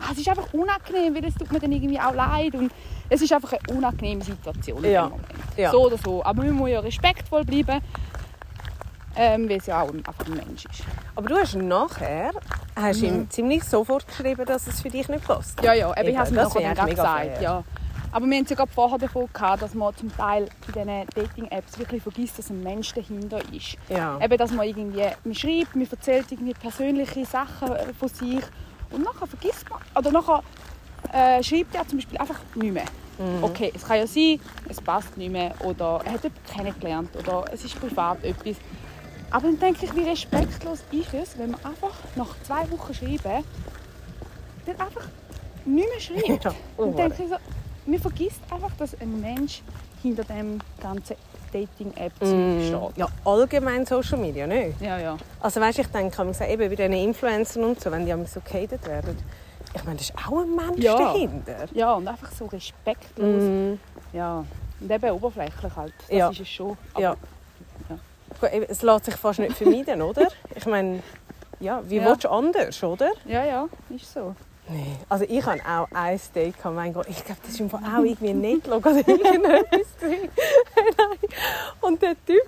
ah, 0.00 0.08
es 0.12 0.18
ist 0.18 0.28
einfach 0.28 0.52
unangenehm, 0.52 1.14
weil 1.14 1.24
es 1.24 1.34
tut 1.36 1.50
mir 1.52 1.60
dann 1.60 1.70
irgendwie 1.72 2.00
auch 2.00 2.12
leid. 2.12 2.54
Und 2.54 2.72
es 3.08 3.22
ist 3.22 3.32
einfach 3.32 3.52
eine 3.52 3.76
unangenehme 3.78 4.22
Situation 4.22 4.84
Ja. 4.84 5.04
dem 5.04 5.10
Moment. 5.12 5.28
Ja. 5.56 5.70
So 5.70 5.86
oder 5.86 5.96
so. 5.96 6.24
Aber 6.24 6.42
man 6.42 6.52
muss 6.54 6.70
ja 6.70 6.80
respektvoll 6.80 7.44
bleiben, 7.44 7.80
ähm, 9.16 9.48
weil 9.48 9.58
es 9.58 9.66
ja 9.66 9.80
auch 9.82 9.88
ein- 9.90 10.04
einfach 10.04 10.26
ein 10.26 10.34
Mensch 10.34 10.64
ist. 10.66 10.82
Aber 11.14 11.28
du 11.28 11.36
hast 11.36 11.54
nachher 11.54 12.32
hast 12.80 13.00
Mhm. 13.00 13.06
ihm 13.08 13.30
ziemlich 13.30 13.64
sofort 13.64 14.06
geschrieben, 14.06 14.44
dass 14.46 14.66
es 14.66 14.80
für 14.80 14.88
dich 14.90 15.08
nicht 15.08 15.24
passt. 15.26 15.62
Ja, 15.62 15.72
ja, 15.72 15.96
eben, 15.96 16.08
ich 16.08 16.16
habe 16.16 16.26
es 16.26 16.30
mir 16.32 16.42
das 16.42 16.54
nachher 16.54 16.86
gesagt. 16.86 17.20
fair. 17.36 17.42
Ja. 17.42 17.64
Aber 18.12 18.26
wir 18.26 18.36
haben 18.36 18.42
es 18.44 18.50
ja 18.50 18.56
gerade 18.56 18.72
vorher 18.72 18.98
davon 18.98 19.28
gehabt, 19.32 19.62
dass 19.62 19.72
man 19.74 19.94
zum 19.96 20.14
Teil 20.16 20.48
bei 20.66 20.72
diesen 20.72 21.06
Dating-Apps 21.14 21.78
wirklich 21.78 22.02
vergisst, 22.02 22.38
dass 22.40 22.50
ein 22.50 22.60
Mensch 22.62 22.92
dahinter 22.92 23.38
ist. 23.52 23.76
Ja. 23.88 24.18
Eben, 24.20 24.36
dass 24.36 24.50
man 24.50 24.66
irgendwie 24.66 25.04
man 25.22 25.34
schreibt, 25.34 25.76
man 25.76 25.86
erzählt 25.88 26.26
irgendwie 26.32 26.54
persönliche 26.54 27.24
Sachen 27.24 27.68
von 27.98 28.08
sich 28.08 28.40
und 28.90 29.04
nachher 29.04 29.28
vergisst 29.28 29.64
man, 29.70 29.78
oder 29.96 30.10
nachher 30.10 30.42
äh, 31.12 31.40
schreibt 31.42 31.74
er 31.76 31.86
zum 31.86 31.98
Beispiel 31.98 32.18
einfach 32.18 32.40
nicht 32.56 32.72
mehr. 32.72 32.84
Mhm. 33.18 33.44
Okay, 33.44 33.70
es 33.76 33.86
kann 33.86 33.98
ja 33.98 34.06
sein, 34.08 34.40
es 34.68 34.80
passt 34.80 35.16
nicht 35.16 35.30
mehr 35.30 35.54
oder 35.62 36.00
er 36.04 36.12
hat 36.14 36.24
jemanden 36.24 36.44
kennengelernt 36.52 37.10
oder 37.16 37.44
es 37.52 37.64
ist 37.64 37.78
privat 37.78 38.24
etwas. 38.24 38.56
Aber 39.30 39.46
dann 39.46 39.58
denke 39.58 39.86
ich, 39.86 39.94
wie 39.94 40.08
respektlos 40.08 40.80
ist 40.90 41.14
es, 41.14 41.38
wenn 41.38 41.52
man 41.52 41.64
einfach 41.64 41.94
nach 42.16 42.34
zwei 42.44 42.68
Wochen 42.70 42.92
schreiben 42.94 43.44
der 44.66 44.78
einfach 44.78 45.06
nicht 45.64 45.88
mehr 45.88 46.00
schreibt. 46.00 46.44
Ja, 46.44 46.54
Und 46.76 46.94
oh, 46.94 46.96
denke 46.96 47.22
ich 47.22 47.28
so, 47.28 47.36
man 47.86 47.98
vergisst 47.98 48.40
einfach, 48.50 48.70
dass 48.78 49.00
ein 49.00 49.20
Mensch 49.20 49.62
hinter 50.02 50.24
dem 50.24 50.58
ganzen 50.80 51.16
Dating-App 51.52 52.12
Mm. 52.20 52.60
steht. 52.62 52.96
Ja, 52.96 53.08
allgemein 53.24 53.84
Social 53.86 54.18
Media, 54.18 54.46
nicht? 54.46 54.80
Ja, 54.80 54.98
ja. 54.98 55.16
Also 55.40 55.60
weißt, 55.60 55.78
ich 55.80 55.86
denke, 55.88 56.14
sagen, 56.14 56.50
eben 56.50 56.68
bei 56.68 56.76
diesen 56.76 56.92
Influencern 56.92 57.64
und 57.64 57.80
so, 57.80 57.90
wenn 57.90 58.04
die 58.06 58.26
so 58.26 58.40
gehatet 58.40 58.86
werden, 58.86 59.16
ich 59.74 59.84
meine, 59.84 59.96
da 59.96 60.02
ist 60.02 60.14
auch 60.16 60.40
ein 60.40 60.54
Mensch 60.54 60.84
Ja. 60.84 60.96
dahinter. 60.96 61.66
Ja, 61.72 61.94
und 61.94 62.06
einfach 62.06 62.30
so 62.32 62.46
respektlos. 62.46 63.42
Mm. 63.42 63.72
Ja. 64.12 64.44
Und 64.80 64.90
eben 64.90 65.10
oberflächlich 65.10 65.76
halt. 65.76 65.94
Das 66.08 66.16
Ja. 66.16 66.28
ist 66.30 66.40
es 66.40 66.48
schon. 66.48 66.76
Aber 66.94 67.02
Ja. 67.02 67.12
Eben, 67.12 68.00
Es 68.42 68.82
lässt 68.82 69.04
sich 69.06 69.16
fast 69.16 69.38
nicht 69.38 69.52
vermeiden, 69.56 70.02
oder? 70.02 70.28
Ich 70.54 70.66
meine, 70.66 71.02
ja, 71.60 71.82
wie 71.86 71.96
Ja. 71.96 72.06
willst 72.06 72.24
du 72.24 72.28
anders, 72.30 72.82
oder? 72.82 73.10
ja, 73.26 73.44
ja, 73.44 73.68
ist 73.94 74.12
so. 74.12 74.34
Nee. 74.68 74.94
Also 75.08 75.24
ich 75.28 75.44
habe 75.44 75.60
auch 75.66 75.88
ein 75.92 76.16
Steak 76.16 76.56
gehabt, 76.56 76.76
mein 76.76 76.92
Gott, 76.94 77.06
ich 77.08 77.24
glaube, 77.24 77.40
das 77.44 77.54
war 77.54 77.60
im 77.64 77.70
Fall 77.70 77.80
auch 77.82 78.04
irgendwie 78.04 78.32
oder 78.68 78.96
irgendetwas. 79.08 79.86
Nein. 80.00 81.18
Und 81.80 82.00
der 82.00 82.14
Typ, 82.24 82.42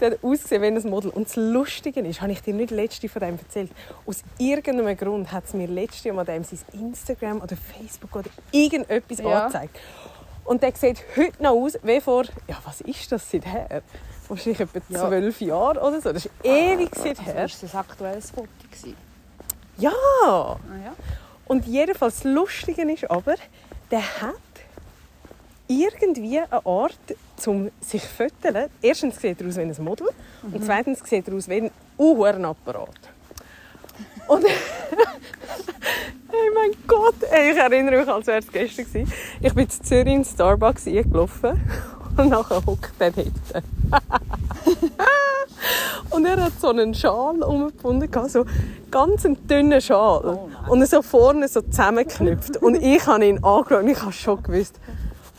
der 0.00 0.10
hat 0.12 0.18
ausgesehen 0.24 0.62
wie 0.62 0.66
ein 0.66 0.90
Model. 0.90 1.10
Und 1.10 1.28
das 1.28 1.36
Lustige 1.36 2.00
ist, 2.00 2.20
habe 2.20 2.32
ich 2.32 2.42
dir 2.42 2.54
nicht 2.54 2.72
letzte 2.72 3.08
von 3.08 3.20
dem 3.20 3.38
erzählt, 3.38 3.70
aus 4.04 4.22
irgendeinem 4.38 4.96
Grund 4.96 5.30
hat 5.30 5.44
es 5.46 5.54
mir 5.54 5.68
letzte 5.68 6.12
Mal 6.12 6.24
dem 6.24 6.42
sein 6.42 6.58
Instagram 6.72 7.40
oder 7.40 7.56
Facebook 7.56 8.16
oder 8.16 8.30
irgendetwas 8.50 9.18
Ja. 9.20 9.44
angezeigt. 9.46 9.78
Und 10.44 10.62
der 10.64 10.72
sieht 10.74 11.04
heute 11.16 11.40
noch 11.40 11.50
aus 11.52 11.78
wie 11.84 12.00
vor, 12.00 12.24
ja 12.48 12.56
was 12.64 12.80
ist 12.80 13.12
das 13.12 13.30
seither? 13.30 13.82
Wahrscheinlich 14.30 14.60
etwa 14.60 14.80
Ja. 14.88 15.08
zwölf 15.08 15.40
Jahre 15.40 15.80
oder 15.80 16.00
so. 16.00 16.12
Das 16.12 16.24
ist 16.24 16.32
ewig 16.44 16.94
seither. 16.94 17.36
Also 17.36 17.54
ist 17.54 17.62
das 17.64 17.74
ein 17.74 17.80
aktuelles 17.80 18.30
Foto? 18.30 18.48
Ja! 19.76 19.90
Ah, 20.24 20.56
ja. 20.84 20.92
Und 21.46 21.66
jedenfalls 21.66 22.20
das 22.20 22.24
Lustige 22.24 22.82
ist 22.90 23.10
aber, 23.10 23.34
der 23.90 24.02
hat 24.20 24.34
irgendwie 25.66 26.38
eine 26.38 26.64
Art, 26.64 26.96
um 27.46 27.70
sich 27.80 28.02
zu 28.02 28.08
fotografieren. 28.08 28.70
Erstens 28.80 29.20
sieht 29.20 29.40
er 29.40 29.48
aus 29.48 29.56
wie 29.56 29.62
ein 29.62 29.74
Model 29.80 30.08
und 30.42 30.64
zweitens 30.64 31.00
sieht 31.04 31.26
er 31.26 31.34
aus 31.34 31.48
wie 31.48 31.62
ein 31.62 31.70
Uhrenapparat. 31.98 33.00
Und 34.28 34.44
hey 36.30 36.50
mein 36.54 36.70
Gott, 36.86 37.22
ey, 37.30 37.50
ich 37.52 37.56
erinnere 37.58 37.98
mich, 38.00 38.08
als 38.08 38.26
wäre 38.28 38.38
es 38.38 38.52
gestern 38.52 38.84
gewesen. 38.84 39.12
Ich 39.40 39.54
bin 39.54 39.68
zu 39.68 39.82
Zürich 39.82 40.14
in 40.14 40.24
Starbucks 40.24 40.86
eingelaufen 40.86 41.60
und 42.16 42.28
nachher 42.28 42.64
hockt 42.64 43.00
der 43.00 43.10
dort. 43.10 43.26
Und 46.10 46.24
er 46.26 46.42
hat 46.42 46.52
so 46.60 46.70
einen 46.70 46.94
Schal 46.94 47.42
umgefunden, 47.42 48.10
so 48.28 48.44
ganz 48.90 49.24
einen 49.24 49.46
dünnen 49.46 49.80
Schal. 49.80 50.22
Oh 50.24 50.48
und 50.68 50.80
er 50.80 50.86
so 50.86 51.02
vorne 51.02 51.48
so 51.48 51.62
zusammengeknüpft. 51.62 52.56
Und 52.56 52.76
ich 52.76 53.06
habe 53.06 53.26
ihn 53.26 53.44
angeschaut 53.44 53.82
und 53.82 53.88
ich 53.88 54.00
habe 54.00 54.12
schon 54.12 54.42
gewusst, 54.42 54.80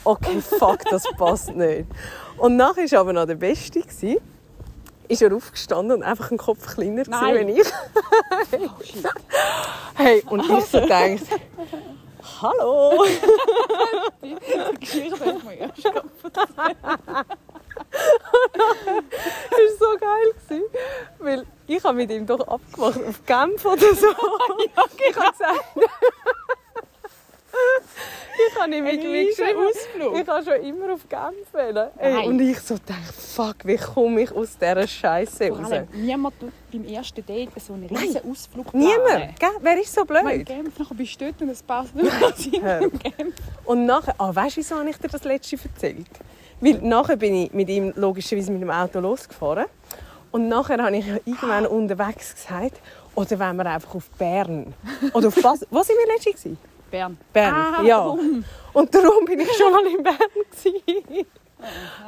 okay, 0.03 0.41
fuck, 0.41 0.83
das 0.89 1.03
passt 1.17 1.55
nicht. 1.55 1.85
Und 2.37 2.55
nachher 2.55 2.89
war 2.91 2.99
aber 2.99 3.13
noch 3.13 3.25
der 3.25 3.35
Beste. 3.35 3.81
gewesen. 3.81 4.17
Ist 5.07 5.21
er 5.21 5.35
aufgestanden 5.35 5.97
und 5.97 6.03
einfach 6.03 6.31
einen 6.31 6.37
Kopf 6.37 6.75
kleiner 6.75 7.03
Nein. 7.07 7.47
wie 7.47 7.61
ich. 7.61 7.67
Oh. 8.53 8.69
Hey, 9.95 10.23
und 10.29 10.49
ich 10.49 10.65
so 10.65 10.79
gedacht, 10.79 11.19
hallo. 12.41 13.03
Die 14.23 14.79
Geschichte 14.79 15.25
hat 15.25 15.43
mir 15.43 15.53
erst 15.53 15.83
Das 18.53 19.59
war 19.59 19.77
so 19.79 19.97
geil. 19.99 20.33
Gewesen, 20.47 20.63
weil 21.19 21.45
ich 21.67 21.83
habe 21.83 21.97
mit 21.97 22.11
ihm 22.11 22.25
doch 22.25 22.47
abgemacht 22.47 23.03
auf 23.03 23.25
Genf 23.25 23.65
oder 23.65 23.95
so. 23.95 24.07
Ich 24.65 24.75
habe 24.75 25.35
gesagt... 25.35 25.65
ich 28.47 28.59
habe 28.59 28.75
ihm 28.75 28.85
irgendwie 28.85 29.25
geschrieben, 29.27 29.67
ich 30.15 30.27
habe 30.27 30.43
schon 30.43 30.61
immer 30.63 30.93
auf 30.93 31.07
Genf 31.07 31.53
wollen. 31.53 31.89
Ey, 31.97 32.13
Nein. 32.13 32.27
und 32.27 32.39
ich 32.39 32.59
so 32.59 32.75
dachte, 32.75 33.13
fuck, 33.13 33.55
wie 33.65 33.77
komme 33.77 34.21
ich 34.21 34.31
aus 34.31 34.57
dieser 34.57 34.87
Scheiße 34.87 35.49
raus? 35.49 35.85
niemand 35.93 36.39
tut 36.39 36.51
beim 36.71 36.85
ersten 36.85 37.25
Date 37.25 37.49
so 37.59 37.73
einen 37.73 37.85
riesen 37.85 38.21
Ausflug 38.29 38.71
planen. 38.71 38.87
Niemand, 38.87 39.39
gell? 39.39 39.49
Wer 39.59 39.81
ist 39.81 39.93
so 39.93 40.05
blöd? 40.05 40.45
Genf, 40.45 40.79
nachher 40.79 40.95
bist 40.95 41.19
du 41.19 41.25
dort 41.25 41.41
und 41.41 41.49
es 41.49 41.61
passt 41.61 41.95
nicht. 41.95 42.11
Genf. 42.51 43.35
Und 43.65 43.85
nachher, 43.85 44.15
ah, 44.17 44.33
weißt 44.33 44.55
du, 44.55 44.61
wieso 44.61 44.77
habe 44.77 44.89
ich 44.89 44.97
dir 44.97 45.09
das 45.09 45.23
letzte 45.23 45.57
erzählt? 45.57 46.07
Weil 46.61 46.79
nachher 46.81 47.17
bin 47.17 47.33
ich 47.33 47.53
mit 47.53 47.67
ihm 47.69 47.91
logischerweise 47.95 48.51
mit 48.51 48.61
dem 48.61 48.69
Auto 48.71 48.99
losgefahren. 48.99 49.65
Und 50.31 50.47
nachher 50.47 50.81
habe 50.81 50.95
ich 50.95 51.05
irgendwann 51.25 51.65
unterwegs 51.67 52.33
gesagt, 52.33 52.79
oder 53.15 53.37
wenn 53.39 53.55
wir 53.57 53.65
einfach 53.65 53.95
auf 53.95 54.09
Bern. 54.11 54.73
Oder 55.13 55.27
auf 55.27 55.43
was? 55.43 55.65
Was 55.69 55.87
sind 55.87 55.97
wir 55.97 56.13
letztes 56.13 56.35
gewesen? 56.43 56.57
Bern. 56.89 57.17
Bern, 57.33 57.53
Ah, 57.53 57.81
ja. 57.83 57.97
darum. 57.97 58.43
Und 58.73 58.95
darum 58.95 59.25
bin 59.25 59.39
ich 59.41 59.51
schon 59.57 59.71
mal 59.71 59.85
in 59.85 60.01
Bern. 60.03 60.15
Gewesen. 60.51 61.25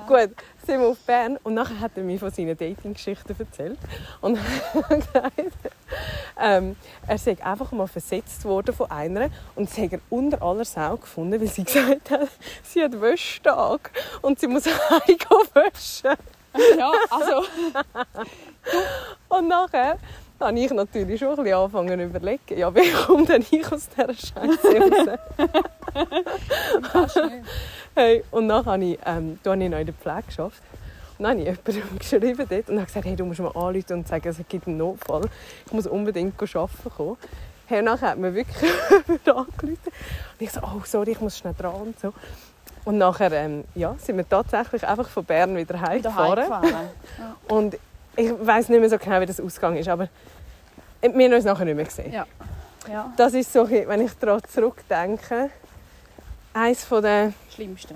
Gut, 0.08 0.32
sind 0.66 0.80
wir 0.80 0.88
auf 0.88 1.00
Bern 1.00 1.38
und 1.44 1.54
nachher 1.54 1.80
hat 1.80 1.92
er 1.96 2.04
mir 2.04 2.20
von 2.20 2.32
seinen 2.32 2.58
Dating-Geschichten 2.58 3.36
erzählt. 3.38 3.80
Und 4.22 4.38
er 4.38 4.82
gesagt, 4.98 5.34
ähm, 6.40 6.76
er 7.08 7.18
sei 7.18 7.38
einfach 7.44 7.72
mal 7.72 7.88
versetzt 7.88 8.46
worden 8.46 8.74
von 8.74 8.90
einer 8.90 9.30
und 9.56 9.70
sie 9.70 9.84
hat 9.84 9.94
er 9.94 10.00
unter 10.10 10.42
aller 10.42 10.66
Sau 10.66 10.98
gefunden, 10.98 11.40
weil 11.40 11.48
sie 11.48 11.64
gesagt 11.66 12.12
hat, 12.12 12.30
sie 12.64 12.84
hat 12.84 13.00
Wäschtag 13.00 13.92
und 14.22 14.40
sie 14.40 14.48
muss 14.48 14.66
heimgehen 14.90 15.48
waschen. 15.54 16.18
Ja, 16.78 16.92
also, 17.10 17.44
Und 19.28 19.48
nachher 19.48 19.98
habe 20.40 20.60
ich 20.60 20.72
natürlich 20.72 21.20
schon 21.20 21.30
ein 21.30 21.36
bisschen 21.38 21.54
angefangen 21.58 22.00
zu 22.00 22.06
überlegen, 22.06 22.58
ja, 22.58 22.74
wie 22.76 22.92
komme 22.92 23.26
denn 23.26 23.46
ich 23.50 23.72
aus 23.72 23.90
dieser 23.90 24.14
Scheiße 24.14 25.18
raus? 26.94 27.18
Hey, 27.96 28.24
und 28.32 28.48
dann 28.48 28.66
habe 28.66 28.84
ich, 28.84 29.00
ähm, 29.06 29.40
da 29.44 29.52
habe 29.52 29.64
ich 29.64 29.70
noch 29.70 29.78
in 29.78 29.86
der 29.86 29.94
Pflege 29.94 30.24
geschafft. 30.26 30.62
Und 31.18 31.24
dann 31.24 31.40
habe 31.40 31.42
ich 31.42 31.58
jemandem 31.76 32.00
geschrieben 32.00 32.48
dort 32.50 32.70
und 32.70 32.76
habe 32.78 32.86
gesagt, 32.86 33.06
hey, 33.06 33.16
du 33.16 33.26
musst 33.26 33.40
mir 33.40 33.56
anrufen 33.56 33.94
und 33.94 34.08
sagen, 34.08 34.28
es 34.28 34.38
gibt 34.50 34.68
einen 34.68 34.78
Notfall. 34.78 35.30
Ich 35.66 35.72
muss 35.72 35.86
unbedingt 35.86 36.42
arbeiten 36.42 36.90
kommen. 36.96 37.18
Hey, 37.68 37.80
und 37.80 37.86
dann 37.86 38.02
hat 38.02 38.18
mir 38.18 38.34
wirklich 38.34 38.72
angerufen. 39.28 39.60
Und 39.62 39.78
ich 40.40 40.52
so, 40.52 40.60
oh, 40.62 40.82
sorry, 40.86 41.12
ich 41.12 41.22
muss 41.22 41.38
schnell 41.38 41.54
dran 41.58 41.74
und 41.74 42.00
so. 42.00 42.14
Und 42.86 42.98
nachher 42.98 43.32
ähm, 43.32 43.64
ja, 43.76 43.96
sind 43.98 44.18
wir 44.18 44.28
tatsächlich 44.28 44.86
einfach 44.86 45.08
von 45.08 45.24
Bern 45.24 45.56
wieder 45.56 45.80
heimgefahren. 45.80 46.46
Und 47.48 47.78
ich 48.16 48.32
weiß 48.32 48.70
nicht 48.70 48.80
mehr 48.80 48.90
so 48.90 48.98
genau, 48.98 49.22
wie 49.22 49.26
das 49.26 49.40
ausgegangen 49.40 49.78
ist, 49.78 49.88
aber 49.88 50.10
wir 51.02 51.10
haben 51.10 51.34
uns 51.34 51.46
nachher 51.46 51.66
nicht 51.66 51.76
mehr 51.76 51.86
gesehen. 51.86 52.12
Ja. 52.12 52.26
Ja, 52.92 53.14
Das 53.16 53.34
ist 53.34 53.54
so, 53.54 53.70
wenn 53.70 54.02
ich 54.02 54.12
daran 54.20 54.42
zurückdenke, 54.44 55.50
eines 56.54 56.84
von 56.84 57.02
den 57.04 57.34
Schlimmste. 57.54 57.96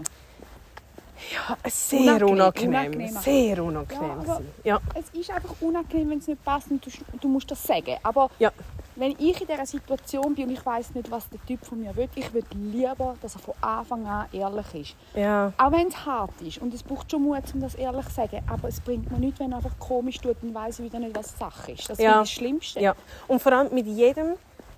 Ja, 1.34 1.58
sehr 1.68 2.26
Unangenehm, 2.28 2.70
unangenehm. 2.70 3.18
Sehr 3.22 3.64
unangenehm. 3.64 4.22
Ja, 4.28 4.40
ja. 4.64 4.80
Es 4.94 5.10
ist 5.20 5.32
einfach 5.32 5.56
unangenehm, 5.62 6.12
wenn 6.12 6.20
es 6.20 6.28
nicht 6.28 6.44
passt 6.46 6.70
und 6.70 6.86
du, 6.86 6.92
du 7.20 7.28
musst 7.28 7.50
das 7.50 7.62
sagen. 7.64 7.98
Aber 8.04 8.30
Ja. 8.38 8.52
wenn 8.96 9.12
ich 9.18 9.42
in 9.42 9.48
dieser 9.48 9.66
Situation 9.66 10.36
bin 10.36 10.46
und 10.46 10.52
ich 10.54 10.64
weiß 10.64 10.94
nicht, 10.94 11.10
was 11.10 11.28
der 11.30 11.44
Typ 11.48 11.66
von 11.66 11.80
mir 11.82 11.96
will, 11.96 12.08
ich 12.14 12.32
würde 12.32 12.48
lieber, 12.56 13.16
dass 13.20 13.34
er 13.36 13.40
von 13.40 13.56
Anfang 13.62 14.06
an 14.06 14.28
ehrlich 14.32 14.74
ist. 14.76 14.96
ja. 15.16 15.52
Auch 15.58 15.72
wenn 15.72 15.88
es 15.88 16.06
hart 16.06 16.40
ist 16.42 16.60
und 16.60 16.72
es 16.76 16.84
braucht 16.84 17.10
schon 17.10 17.24
Mut, 17.24 17.42
um 17.52 17.62
das 17.62 17.74
ehrlich 17.74 18.06
zu 18.10 18.14
sagen. 18.14 18.40
Aber 18.48 18.68
es 18.68 18.80
bringt 18.80 19.12
mir 19.12 19.18
nichts, 19.18 19.40
wenn 19.40 19.52
er 19.54 19.58
einfach 19.58 19.78
komisch 19.80 20.20
tut 20.20 20.38
und 20.44 20.54
weiß 20.54 20.84
wieder 20.84 21.00
nicht, 21.00 21.16
was 21.18 21.36
Sache 21.38 21.72
ist. 21.72 21.90
Das 21.90 21.98
Ja. 21.98 22.12
ich 22.12 22.30
das 22.30 22.32
Schlimmste. 22.32 22.80
ja. 22.80 22.94
Und 23.28 23.42
vor 23.42 23.54
allem 23.54 23.74
mit 23.74 23.88
jedem 23.88 24.36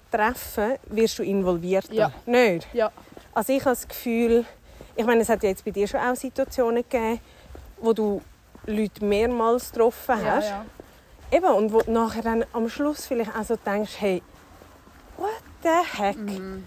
Treffen 0.09 0.75
wirst 0.87 1.19
du 1.19 1.23
involviert. 1.23 1.91
Ja. 1.91 2.11
Nicht? 2.25 2.67
Ja. 2.73 2.91
Also 3.39 3.53
ich 3.53 3.61
habe 3.61 3.69
das 3.71 3.87
Gefühl, 3.87 4.43
ich 4.97 5.05
meine, 5.05 5.21
es 5.21 5.29
hat 5.29 5.41
ja 5.43 5.49
jetzt 5.49 5.63
bei 5.63 5.71
dir 5.71 5.87
schon 5.87 6.01
auch 6.01 6.13
Situationen 6.13 6.83
gegeben, 6.83 7.21
wo 7.79 7.93
du 7.93 8.21
Leute 8.65 9.05
mehrmals 9.05 9.71
getroffen 9.71 10.15
Ja, 10.25 10.31
hast. 10.35 10.49
ja. 10.49 10.65
Eben, 11.31 11.45
und 11.45 11.71
wo 11.71 11.79
du 11.79 11.89
nachher 11.89 12.21
dann 12.21 12.43
am 12.51 12.67
Schluss 12.67 13.05
vielleicht 13.05 13.33
auch 13.33 13.43
so 13.45 13.55
denkst, 13.55 13.93
hey, 13.97 14.21
what 15.15 15.29
the 15.63 15.69
heck? 16.03 16.17
Mhm. 16.17 16.65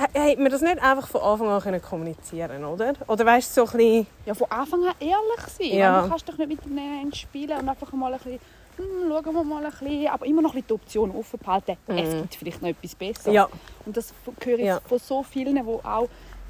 H- 0.00 0.06
Hätte 0.12 0.40
man 0.40 0.52
das 0.52 0.60
nicht 0.60 0.80
einfach 0.80 1.08
von 1.08 1.20
Anfang 1.20 1.48
an 1.48 1.60
können 1.62 1.82
kommunizieren 1.82 2.64
oder? 2.64 2.92
Oder 3.08 3.26
weißt 3.26 3.56
du, 3.56 3.66
so 3.66 3.72
ein 3.72 3.76
bisschen... 3.76 4.06
ja, 4.24 4.34
von 4.34 4.50
Anfang 4.52 4.84
an 4.84 4.94
ehrlich 5.00 5.46
sein. 5.58 5.76
Ja. 5.78 6.02
Du 6.02 6.10
kannst 6.10 6.28
doch 6.28 6.38
nicht 6.38 6.48
mit 6.48 6.64
dem 6.64 7.12
spielen 7.12 7.58
und 7.58 7.68
einfach 7.68 7.90
mal 7.92 8.12
ein 8.12 8.20
bisschen, 8.20 8.38
hm, 8.78 9.08
schauen 9.10 9.34
wir 9.34 9.44
mal 9.44 9.64
ein 9.66 9.70
bisschen, 9.72 10.06
aber 10.08 10.24
immer 10.26 10.42
noch 10.42 10.54
ein 10.54 10.64
die 10.66 10.72
Option 10.72 11.10
offen 11.10 11.38
behalten. 11.38 11.76
Es 11.86 12.12
gibt 12.14 12.34
vielleicht 12.36 12.62
noch 12.62 12.68
etwas 12.70 12.94
Besseres. 12.94 13.26
Mhm. 13.26 13.32
Ja, 13.34 13.48
Und 13.84 13.96
das 13.96 14.14
höre 14.42 14.58
ich 14.58 14.64
Ja. 14.64 14.80
von 14.86 14.98
so 14.98 15.22
vielen, 15.22 15.54
die 15.56 15.60
auch 15.84 16.08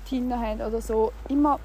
Kinder 0.08 0.38
haben 0.38 0.60
oder 0.60 0.80
so. 0.80 1.12
Immer, 1.28 1.58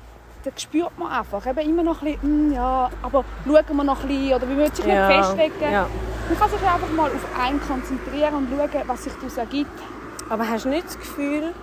das 0.43 0.61
spürt 0.61 0.97
man 0.97 1.11
einfach. 1.11 1.45
Eben 1.45 1.59
immer 1.69 1.83
noch 1.83 2.01
ein 2.01 2.13
bisschen, 2.13 2.21
hm, 2.49 2.53
ja, 2.53 2.89
aber 3.01 3.23
schauen 3.45 3.77
wir 3.77 3.83
noch 3.83 4.01
ein 4.01 4.07
bisschen 4.07 4.33
oder 4.33 4.49
wir 4.49 4.57
wollen 4.57 4.73
sich 4.75 4.85
ja, 4.85 5.07
nicht 5.07 5.17
festlegen. 5.25 5.71
ja. 5.71 5.87
Man 6.29 6.37
kann 6.39 6.49
sich 6.49 6.61
einfach 6.61 6.89
mal 6.91 7.11
auf 7.11 7.39
einen 7.39 7.59
konzentrieren 7.61 8.35
und 8.35 8.49
schauen, 8.49 8.83
was 8.87 9.03
sich 9.03 9.13
daraus 9.13 9.37
ergibt. 9.37 9.81
Aber 10.29 10.47
hast 10.47 10.63
du 10.65 10.69
nicht 10.69 10.85
das 10.85 10.97
Gefühl, 10.97 11.53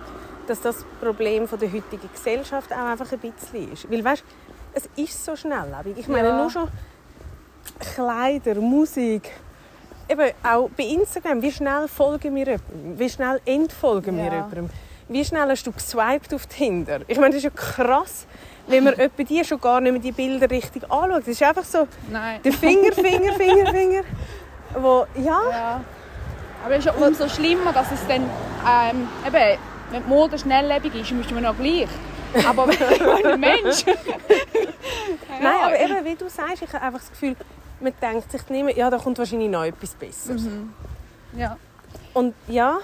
dass 0.47 0.61
das 0.61 0.85
Problem 1.01 1.47
von 1.47 1.57
der 1.59 1.71
heutigen 1.71 2.09
Gesellschaft 2.13 2.71
auch 2.71 2.77
einfach 2.77 3.11
ein 3.11 3.17
bisschen 3.19 3.71
ist? 3.73 3.89
Weil 3.91 4.03
weißt, 4.05 4.23
es 4.73 4.87
ist 4.95 5.25
so 5.25 5.35
schnelllebig. 5.35 5.97
Ich 5.97 6.07
meine, 6.07 6.29
Ja. 6.29 6.37
nur 6.37 6.49
schon 6.51 6.67
Kleider, 7.79 8.55
Musik, 8.55 9.29
eben 10.09 10.31
auch 10.43 10.69
bei 10.77 10.83
Instagram, 10.83 11.41
wie 11.41 11.51
schnell 11.51 11.87
folgen 11.87 12.35
wir 12.35 12.45
jemandem? 12.45 12.99
Wie 12.99 13.09
schnell 13.09 13.39
entfolgen 13.45 14.17
wir 14.17 14.25
Ja. 14.25 14.33
jemandem? 14.33 14.69
Wie 15.07 15.25
schnell 15.25 15.49
hast 15.49 15.65
du 15.67 15.71
geswiped 15.71 16.33
auf 16.33 16.45
Tinder? 16.47 16.99
Ich 17.07 17.17
meine, 17.17 17.29
das 17.29 17.37
ist 17.37 17.43
ja 17.43 17.49
krass, 17.49 18.25
wenn 18.67 18.83
man 18.85 18.93
etwa 18.99 19.23
die 19.23 19.43
schon 19.43 19.59
gar 19.59 19.81
nicht 19.81 19.91
mehr 19.91 20.01
die 20.01 20.11
Bilder 20.11 20.49
richtig 20.49 20.83
anschaut. 20.89 21.21
Das 21.21 21.27
ist 21.27 21.43
einfach 21.43 21.65
so 21.65 21.87
Nein. 22.09 22.39
der 22.43 22.53
Finger, 22.53 22.93
Finger, 22.93 23.33
Finger, 23.33 23.65
Finger. 23.71 24.01
Wo, 24.75 25.05
ja, 25.15 25.41
Ja. 25.51 25.81
Aber 26.63 26.75
es 26.75 26.85
ist 26.85 26.95
ja 26.95 27.05
umso 27.07 27.27
schlimmer, 27.27 27.73
dass 27.73 27.91
es 27.91 27.99
dann, 28.07 28.21
ähm, 28.21 29.07
eben, 29.27 29.59
wenn 29.89 30.03
die 30.03 30.07
Mode 30.07 30.37
schnelllebig 30.37 30.93
ist, 30.95 31.11
müsste 31.11 31.33
man 31.33 31.43
noch 31.43 31.57
gleich. 31.57 31.87
Aber 32.47 32.67
wenn 32.67 33.25
ein 33.33 33.39
Mensch... 33.39 33.85
Nein, 35.41 35.55
aber 35.63 35.79
eben, 35.79 36.05
wie 36.05 36.15
du 36.15 36.29
sagst, 36.29 36.61
ich 36.61 36.73
habe 36.73 36.83
einfach 36.85 36.99
das 36.99 37.09
Gefühl, 37.09 37.35
man 37.79 37.93
denkt 38.01 38.31
sich 38.31 38.47
nicht 38.49 38.65
mehr, 38.65 38.75
ja, 38.75 38.89
da 38.89 38.97
kommt 38.97 39.17
wahrscheinlich 39.17 39.49
noch 39.49 39.63
etwas 39.63 39.91
Besseres. 39.95 40.47
Ja. 41.35 41.57
Und 42.13 42.33
ja, 42.47 42.77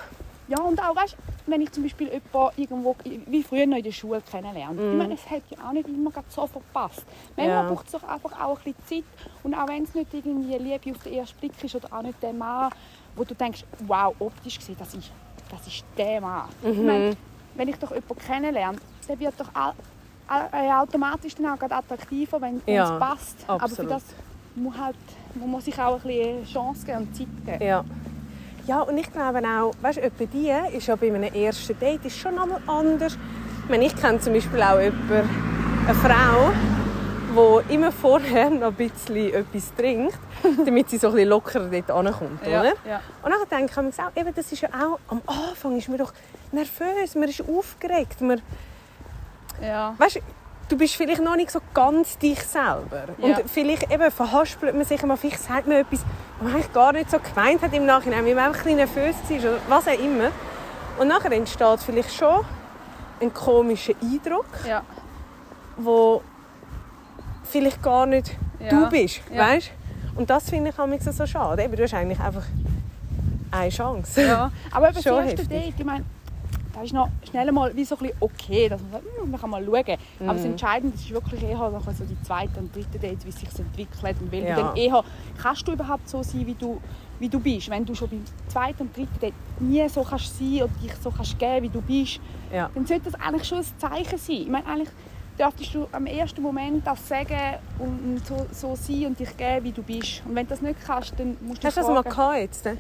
Ja, 0.48 0.60
und 0.62 0.80
auch, 0.82 0.96
weißt, 0.96 1.16
wenn 1.48 1.62
ich 1.62 1.72
zum 1.72 1.84
Beispiel 1.84 2.08
jemanden 2.08 2.62
irgendwo, 2.62 2.96
wie 3.04 3.44
früher 3.44 3.66
noch 3.68 3.78
in 3.78 3.84
der 3.84 3.92
Schule 3.92 4.22
kennenlerne, 4.22 4.92
ich 4.92 4.98
meine, 4.98 5.14
es 5.14 5.30
hat 5.30 5.44
ja 5.50 5.58
auch 5.68 5.74
nicht 5.74 5.88
immer 5.88 6.12
so 6.30 6.48
verpasst. 6.48 7.04
Manchmal 7.36 7.64
Ja. 7.64 7.70
braucht 7.70 7.86
es 7.88 7.92
doch 7.92 8.04
einfach 8.04 8.40
auch 8.42 8.58
ein 8.66 8.74
bisschen 8.74 9.04
Zeit. 9.06 9.28
Und 9.44 9.54
auch 9.54 9.68
wenn 9.68 9.84
es 9.84 9.94
nicht 9.94 10.14
irgendwie 10.14 10.58
Liebe 10.58 10.92
auf 10.92 11.04
den 11.04 11.14
ersten 11.14 11.38
Blick 11.40 11.52
ist 11.64 11.76
oder 11.76 11.92
auch 11.94 12.02
nicht 12.02 12.22
der 12.24 12.34
Mann, 12.34 12.72
wo 13.16 13.24
du 13.24 13.34
denkst, 13.36 13.66
wow, 13.86 14.16
optisch 14.20 14.58
gesehen, 14.58 14.78
das 14.80 14.94
ist, 14.94 15.12
das 15.52 15.68
ist 15.68 15.84
der 15.98 16.22
Mann. 16.22 16.48
Ich 16.64 16.78
meine, 16.78 17.18
wenn 17.58 17.68
ich 17.68 17.76
doch 17.78 17.90
jemanden 17.92 18.18
kennenlerne, 18.26 18.78
der 19.10 19.20
wird 19.20 19.34
doch 19.38 19.50
äh, 20.30 20.72
automatisch 20.74 21.36
dann 21.36 21.48
auch 21.48 21.62
attraktiver, 21.62 22.40
wenn 22.42 22.62
wenn 22.66 22.76
es 22.76 22.90
Ja, 22.90 22.98
passt. 22.98 23.38
Aber 23.48 23.60
für 23.60 23.64
absolut. 23.66 23.92
das 23.92 24.04
muss, 24.56 24.78
halt, 24.78 24.96
man 25.36 25.50
muss 25.50 25.66
sich 25.66 25.80
auch 25.80 25.96
ein 25.96 26.02
bisschen 26.08 26.46
Chance 26.46 26.86
geben 26.86 26.98
und 27.00 27.16
Zeit 27.16 27.28
geben. 27.46 27.64
Ja. 27.64 27.84
Ja, 28.66 28.82
und 28.82 28.98
ich 28.98 29.12
glaube 29.12 29.40
auch, 29.48 29.72
weißt 29.82 30.00
du, 30.20 30.28
die 30.28 30.52
ist 30.76 30.88
ja 30.88 30.96
bei 30.98 31.08
einem 31.08 31.24
ersten 31.34 31.80
Date 31.80 32.04
ist 32.06 32.18
schon 32.18 32.38
einmal 32.38 32.60
anders. 32.68 33.18
Ich, 33.64 33.70
meine, 33.70 33.86
ich 33.86 33.96
kenne 33.96 34.20
zum 34.20 34.34
Beispiel 34.34 34.62
auch 34.62 34.80
jemanden, 34.80 35.30
eine 35.88 35.96
Frau, 35.96 36.52
die 37.70 37.74
immer 37.76 37.94
vorher 37.94 38.50
noch 38.50 38.68
ein 38.68 38.74
bisschen 38.74 39.34
etwas 39.34 39.74
trinkt, 39.74 40.18
damit 40.66 40.90
sie 40.90 40.98
so 40.98 41.08
ein 41.08 41.14
bisschen 41.14 41.30
lockerer 41.30 41.68
dort 41.70 41.92
ankommt, 41.92 42.46
Ja, 42.46 42.60
oder? 42.60 42.74
ja. 42.86 43.00
Und 43.24 43.32
dann 43.32 43.40
denke 43.60 43.72
ich 43.72 43.98
mir 43.98 44.06
auch, 44.06 44.20
eben, 44.20 44.36
das 44.36 44.52
ist 44.52 44.62
ja 44.62 44.70
auch, 44.70 45.00
am 45.08 45.22
Anfang 45.28 45.78
ist 45.78 45.88
man 45.88 45.98
doch 46.00 46.12
nervös, 46.54 47.16
man 47.16 47.30
ist 47.30 47.42
aufgeregt, 47.48 48.22
man, 48.22 48.42
Ja. 49.62 49.96
weißt, 49.98 50.20
du 50.70 50.78
bist 50.78 50.96
vielleicht 50.96 51.22
noch 51.22 51.36
nicht 51.36 51.52
so 51.52 51.60
ganz 51.74 52.18
dich 52.18 52.42
selber. 52.44 53.06
Ja. 53.18 53.24
Und 53.38 53.50
vielleicht 53.50 53.92
eben 53.92 54.12
verhaspelt 54.12 54.76
man 54.76 54.86
sich 54.86 55.02
einmal, 55.02 55.18
vielleicht 55.18 55.42
sagt 55.42 55.68
man 55.68 55.78
etwas, 55.78 56.02
was 56.40 56.44
man 56.44 56.54
eigentlich 56.54 56.74
gar 56.74 56.92
nicht 56.94 57.10
so 57.12 57.18
gemeint 57.20 57.62
hat 57.62 57.74
im 57.74 57.86
Nachhinein, 57.86 58.26
weil 58.26 58.36
man 58.36 58.46
einfach 58.46 58.66
ein 58.66 58.78
bisschen 58.78 59.04
nervös 59.06 59.16
war 59.30 59.38
oder 59.52 59.60
was 59.68 59.88
auch 59.88 60.00
immer. 60.00 60.30
Und 61.00 61.08
nachher 61.08 61.32
entsteht 61.32 61.80
vielleicht 61.86 62.14
schon 62.14 62.44
ein 63.22 63.34
komischer 63.34 63.94
Eindruck, 64.02 64.46
Ja. 64.68 64.84
wo 65.78 66.22
vielleicht 67.44 67.82
gar 67.82 68.06
nicht 68.06 68.36
Ja. 68.60 68.70
du 68.70 68.90
bist, 68.90 69.22
Ja. 69.32 69.48
weißt? 69.48 69.72
Und 70.16 70.30
das 70.30 70.50
finde 70.50 70.72
ich 70.72 70.78
manchmal 70.78 71.14
so 71.14 71.26
schade. 71.28 71.64
Eben, 71.64 71.76
du 71.76 71.84
hast 71.84 71.94
eigentlich 71.94 72.20
einfach 72.20 72.44
eine 73.52 73.70
Chance. 73.70 74.24
Ja, 74.26 74.52
aber 74.72 74.88
eben 74.90 74.96
das 74.96 75.06
erste. 75.06 75.46
Date, 75.48 75.74
ich 75.78 75.86
meine, 75.86 76.04
da 76.78 76.84
ist 76.84 76.94
noch 76.94 77.10
schnell 77.28 77.52
mal 77.52 77.76
wie 77.76 77.84
so 77.84 77.96
ein 77.96 78.00
bisschen 78.00 78.18
okay, 78.20 78.70
dass 78.70 78.80
man 78.82 78.92
sagt, 78.92 79.04
hm, 79.20 79.32
man 79.32 79.42
kann 79.42 79.50
mal 79.50 79.66
schauen. 79.66 79.74
Aber 80.20 80.34
das 80.34 80.44
Mhm. 80.44 80.52
Entscheidende 80.52 80.96
ist 80.96 81.10
wirklich 81.10 81.42
eher 81.42 81.70
nachher 81.72 81.94
so 81.94 82.06
die 82.06 82.22
zweite 82.22 82.60
und 82.60 82.76
dritte 82.76 83.00
Date, 83.00 83.26
wie 83.26 83.30
es 83.30 83.40
sich 83.40 83.50
entwickelt 83.58 84.16
und 84.22 84.32
weil 84.32 84.44
Ja. 84.44 84.56
du 84.56 84.62
dann 84.64 84.76
eher, 84.76 85.04
kannst 85.42 85.68
du 85.68 85.72
überhaupt 85.72 86.08
so 86.08 86.22
sein, 86.22 86.46
wie 86.46 86.54
du, 86.54 86.80
wie 87.20 87.30
du 87.30 87.40
bist. 87.40 87.68
Wenn 87.72 87.84
du 87.84 87.96
schon 87.96 88.10
beim 88.10 88.24
zweiten 88.48 88.84
und 88.84 88.96
dritten 88.96 89.20
Date 89.20 89.34
nie 89.60 89.90
so 89.90 90.04
kannst 90.04 90.38
sein 90.38 90.54
oder 90.58 90.68
dich 90.84 90.94
so 91.02 91.10
kannst 91.10 91.40
geben, 91.40 91.64
wie 91.64 91.70
du 91.70 91.82
bist, 91.82 92.20
Ja. 92.54 92.70
dann 92.76 92.86
sollte 92.86 93.06
das 93.10 93.16
eigentlich 93.20 93.48
schon 93.48 93.58
ein 93.58 93.66
Zeichen 93.80 94.18
sein. 94.20 94.36
Ich 94.42 94.48
meine, 94.50 94.66
eigentlich 94.68 94.90
dürftest 95.40 95.74
du 95.74 95.88
am 95.92 96.06
ersten 96.06 96.42
Moment 96.44 96.86
das 96.86 97.08
sagen 97.08 97.56
und 97.80 98.22
so, 98.28 98.46
so 98.52 98.76
sein 98.76 99.08
und 99.08 99.20
dich 99.20 99.36
geben, 99.36 99.66
wie 99.66 99.72
du 99.72 99.82
bist. 99.82 100.22
Und 100.28 100.36
wenn 100.36 100.46
du 100.46 100.52
das 100.52 100.62
nicht 100.62 100.80
kannst, 100.86 101.14
dann 101.20 101.38
musst 101.42 101.64
du 101.64 101.68
Hast 101.68 101.78
du 101.78 101.82
das 101.82 101.90
mal 101.90 102.04
gehabt 102.04 102.38
jetzt? 102.38 102.66
ne? 102.66 102.78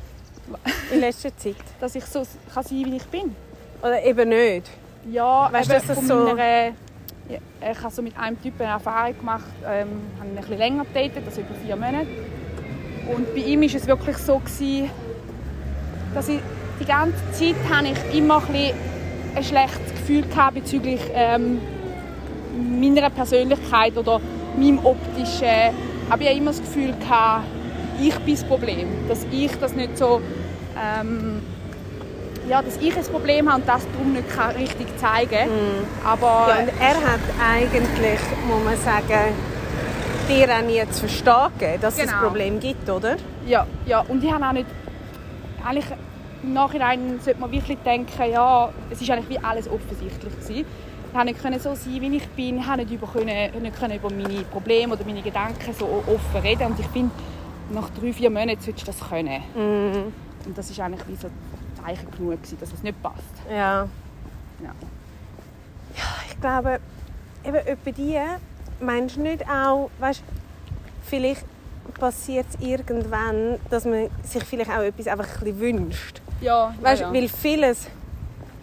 In 0.93 1.00
letzter 1.02 1.36
Zeit? 1.36 1.56
dass 1.80 1.95
ich 1.95 2.06
so 2.06 2.24
kann 2.54 2.63
sein 2.63 2.86
wie 2.86 2.95
ich 2.98 3.06
bin. 3.08 3.36
Oder 3.82 4.04
eben 4.04 4.30
nicht? 4.30 4.70
Ja, 5.12 5.50
Weißt 5.52 5.70
du, 5.70 5.76
eben 5.76 5.88
dass 5.88 5.98
das 5.98 6.08
so- 6.08 6.16
meiner, 6.36 6.70
ich 7.30 7.84
habe 7.84 7.94
so 7.94 8.02
mit 8.02 8.18
einem 8.18 8.42
Typen 8.42 8.62
eine 8.63 8.72
Erfahrung 8.74 9.18
gemacht, 9.18 9.44
ähm, 9.66 9.88
habe 10.20 10.30
ihn 10.30 10.32
ein 10.32 10.36
bisschen 10.36 10.58
länger 10.58 10.86
gedatet, 10.86 11.24
also 11.26 11.42
über 11.42 11.54
vier 11.66 11.76
Monate. 11.76 12.08
Und 13.16 13.34
bei 13.34 13.42
ihm 13.42 13.62
war 13.62 13.68
es 13.68 13.88
wirklich 13.88 14.18
so, 14.18 14.40
gewesen, 14.40 14.90
dass 16.13 16.28
ich 16.30 16.40
die 16.80 16.86
ganze 16.86 17.18
Zeit 17.32 17.56
habe 17.74 17.88
ich 17.88 18.18
immer 18.18 18.42
ein, 18.50 18.74
ein 19.36 19.44
schlechtes 19.44 19.92
Gefühl 19.92 20.24
gehabt 20.24 20.56
bezüglich 20.56 21.02
ähm, 21.13 21.60
meiner 22.80 23.10
Persönlichkeit 23.10 23.98
oder 23.98 24.20
meinem 24.58 24.80
optischen. 24.86 25.48
Aber 26.10 26.22
ich 26.22 26.28
habe 26.30 26.38
immer 26.38 26.52
das 26.52 26.60
Gefühl 26.62 26.94
gehabt, 27.00 27.46
ich 28.02 28.16
bin 28.20 28.36
das 28.36 28.44
Problem, 28.44 28.88
dass 29.08 29.26
ich 29.32 29.52
das 29.60 29.74
nicht 29.74 29.98
so 29.98 30.22
ähm, 30.78 31.42
ja, 32.47 32.62
dass 32.62 32.77
ich 32.77 32.95
ein 32.95 33.03
Problem 33.03 33.49
habe 33.49 33.62
und 33.62 33.67
das 33.67 33.86
darum 33.91 34.13
nicht 34.13 34.29
kann 34.29 34.55
richtig 34.55 34.88
zeigen 34.97 35.29
kann. 35.31 35.49
Aber 36.05 36.47
Ja, 36.49 36.60
und 36.62 36.69
er 36.79 36.95
hat 36.95 37.19
eigentlich, 37.43 38.19
muss 38.47 38.63
man 38.63 38.77
sagen, 38.77 39.33
dir 40.29 40.49
auch 40.55 40.62
nie 40.62 40.81
zu 40.91 41.01
verstehen 41.01 41.33
gegeben, 41.57 41.81
dass 41.81 41.95
es 41.95 42.01
ein 42.01 42.07
Genau. 42.07 42.21
Problem 42.21 42.60
gibt, 42.60 42.89
oder? 42.89 43.17
ja, 43.45 43.65
ja, 43.86 43.99
und 44.01 44.23
ich 44.23 44.31
habe 44.31 44.45
auch 44.45 44.51
nicht... 44.53 44.67
Eigentlich 45.65 45.86
im 46.43 46.53
Nachhinein 46.53 47.19
sollte 47.19 47.39
man 47.41 47.51
wirklich 47.51 47.77
denken, 47.79 48.31
ja, 48.31 48.69
es 48.89 49.01
ist 49.01 49.10
eigentlich 49.10 49.29
wie 49.29 49.43
alles 49.43 49.67
offensichtlich 49.69 50.33
gewesen. 50.33 50.65
Ich 51.07 51.13
konnte 51.13 51.27
nicht 51.33 51.41
können 51.41 51.60
so 51.60 51.73
sein, 51.73 51.99
wie 52.01 52.15
ich 52.17 52.27
bin. 52.29 52.60
Ich 52.60 52.65
konnte 52.65 52.83
nicht 52.86 52.91
über, 52.93 53.07
können, 53.07 53.62
nicht 53.62 53.79
können 53.79 53.95
über 53.95 54.10
meine 54.10 54.43
Probleme 54.51 54.93
oder 54.93 55.03
meine 55.05 55.21
Gedanken 55.21 55.73
so 55.77 55.86
offen 55.86 56.41
reden. 56.41 56.67
Und 56.67 56.79
ich 56.79 56.86
finde, 56.88 57.12
nach 57.71 57.89
drei, 57.89 58.13
vier 58.13 58.29
Monaten 58.29 58.62
solltest 58.62 58.88
du 58.88 58.91
das 58.91 59.10
können. 59.10 59.41
Mhm. 59.55 60.13
Und 60.45 60.57
das 60.57 60.69
ist 60.69 60.79
eigentlich 60.79 61.01
wie 61.07 61.15
so 61.15 61.27
Zeichen 61.88 62.12
genug 62.12 62.41
gewesen, 62.41 62.58
dass 62.60 62.73
es 62.73 62.84
nicht 62.84 63.02
passt. 63.02 63.23
Ja. 63.50 63.88
Ja. 64.62 64.73
Ich 66.30 66.39
glaube, 66.39 66.80
eben 67.45 67.56
etwa 67.56 67.91
die, 67.91 68.19
meinst 68.80 69.15
du 69.15 69.21
nicht 69.21 69.47
auch, 69.50 69.89
weißt, 70.00 70.23
vielleicht 71.06 71.45
passiert 72.00 72.45
es 72.50 72.65
irgendwann, 72.65 73.60
dass 73.69 73.86
man 73.86 74.10
sich 74.23 74.43
vielleicht 74.43 74.69
auch 74.69 74.82
etwas 74.82 75.08
einfach 75.08 75.28
ein 75.28 75.39
bisschen 75.39 75.60
wünscht. 75.60 76.21
Ja, 76.41 76.73
Weißt, 76.82 77.02
ja, 77.02 77.08
ja. 77.08 77.13
Weil 77.13 77.30
vieles 77.30 77.88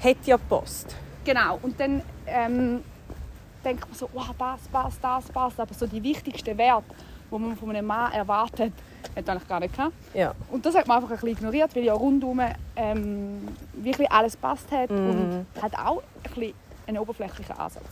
hat 0.02 0.16
ja 0.26 0.36
Post. 0.36 0.94
Genau. 1.24 1.58
Und 1.62 1.80
dann 1.80 2.02
ähm, 2.26 2.84
denkt 3.64 3.88
man 3.88 3.98
so, 3.98 4.08
wow, 4.12 4.30
das 4.38 4.60
passt, 4.70 4.98
das 5.02 5.24
passt. 5.32 5.58
Aber 5.58 5.74
so 5.74 5.86
die 5.86 6.02
wichtigsten 6.02 6.56
Werte, 6.58 6.84
die 7.30 7.38
man 7.38 7.56
von 7.56 7.70
einem 7.70 7.86
Mann 7.86 8.12
erwartet, 8.12 8.74
hat 9.16 9.28
eigentlich 9.28 9.48
gar 9.48 9.60
nicht 9.60 9.76
gehabt. 9.76 9.92
Ja. 10.14 10.34
Und 10.50 10.64
das 10.66 10.74
hat 10.74 10.86
man 10.86 10.96
einfach 10.98 11.10
ein 11.10 11.16
bisschen 11.16 11.36
ignoriert, 11.36 11.74
weil 11.76 11.84
ja 11.84 11.94
rundum 11.94 12.40
ähm, 12.76 13.48
wirklich 13.74 14.10
alles 14.10 14.36
passt 14.36 14.70
hat 14.70 14.90
Mhm. 14.90 15.08
und 15.10 15.62
hat 15.62 15.74
auch 15.78 16.02
ein, 16.24 16.30
bisschen 16.34 16.54
ein 16.86 16.98
oberflächlicher 16.98 17.58
Ansatz 17.58 17.84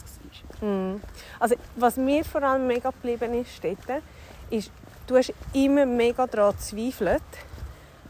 war. 0.61 0.68
Mhm. 0.68 1.01
Also, 1.40 1.55
was 1.77 1.96
mir 1.96 2.25
vor 2.25 2.42
allem 2.42 2.66
mega 2.66 2.90
geblieben 2.90 3.35
ist, 3.35 3.62
dort, 3.62 4.03
ist, 4.51 4.70
du 5.07 5.16
hast 5.16 5.33
immer 5.53 5.87
mega 5.87 6.27
daran 6.27 6.53
gezweifelt, 6.57 7.22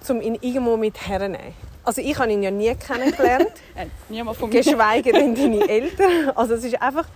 um 0.08 0.20
ihn 0.20 0.36
irgendwo 0.40 0.76
mit 0.76 1.06
herzunehmen. 1.06 1.54
Also 1.84 2.00
ich 2.00 2.16
habe 2.18 2.30
ihn 2.30 2.42
ja 2.42 2.50
nie 2.50 2.74
kennengelernt, 2.76 3.52
Äh, 3.74 3.86
niemand 4.08 4.36
von 4.36 4.48
mir. 4.50 4.60
geschweige 4.62 5.12
denn 5.12 5.34
deine 5.36 5.68
Eltern. 5.68 6.30
Also 6.36 6.54
es 6.54 6.64
ist 6.64 6.80
einfach, 6.80 7.06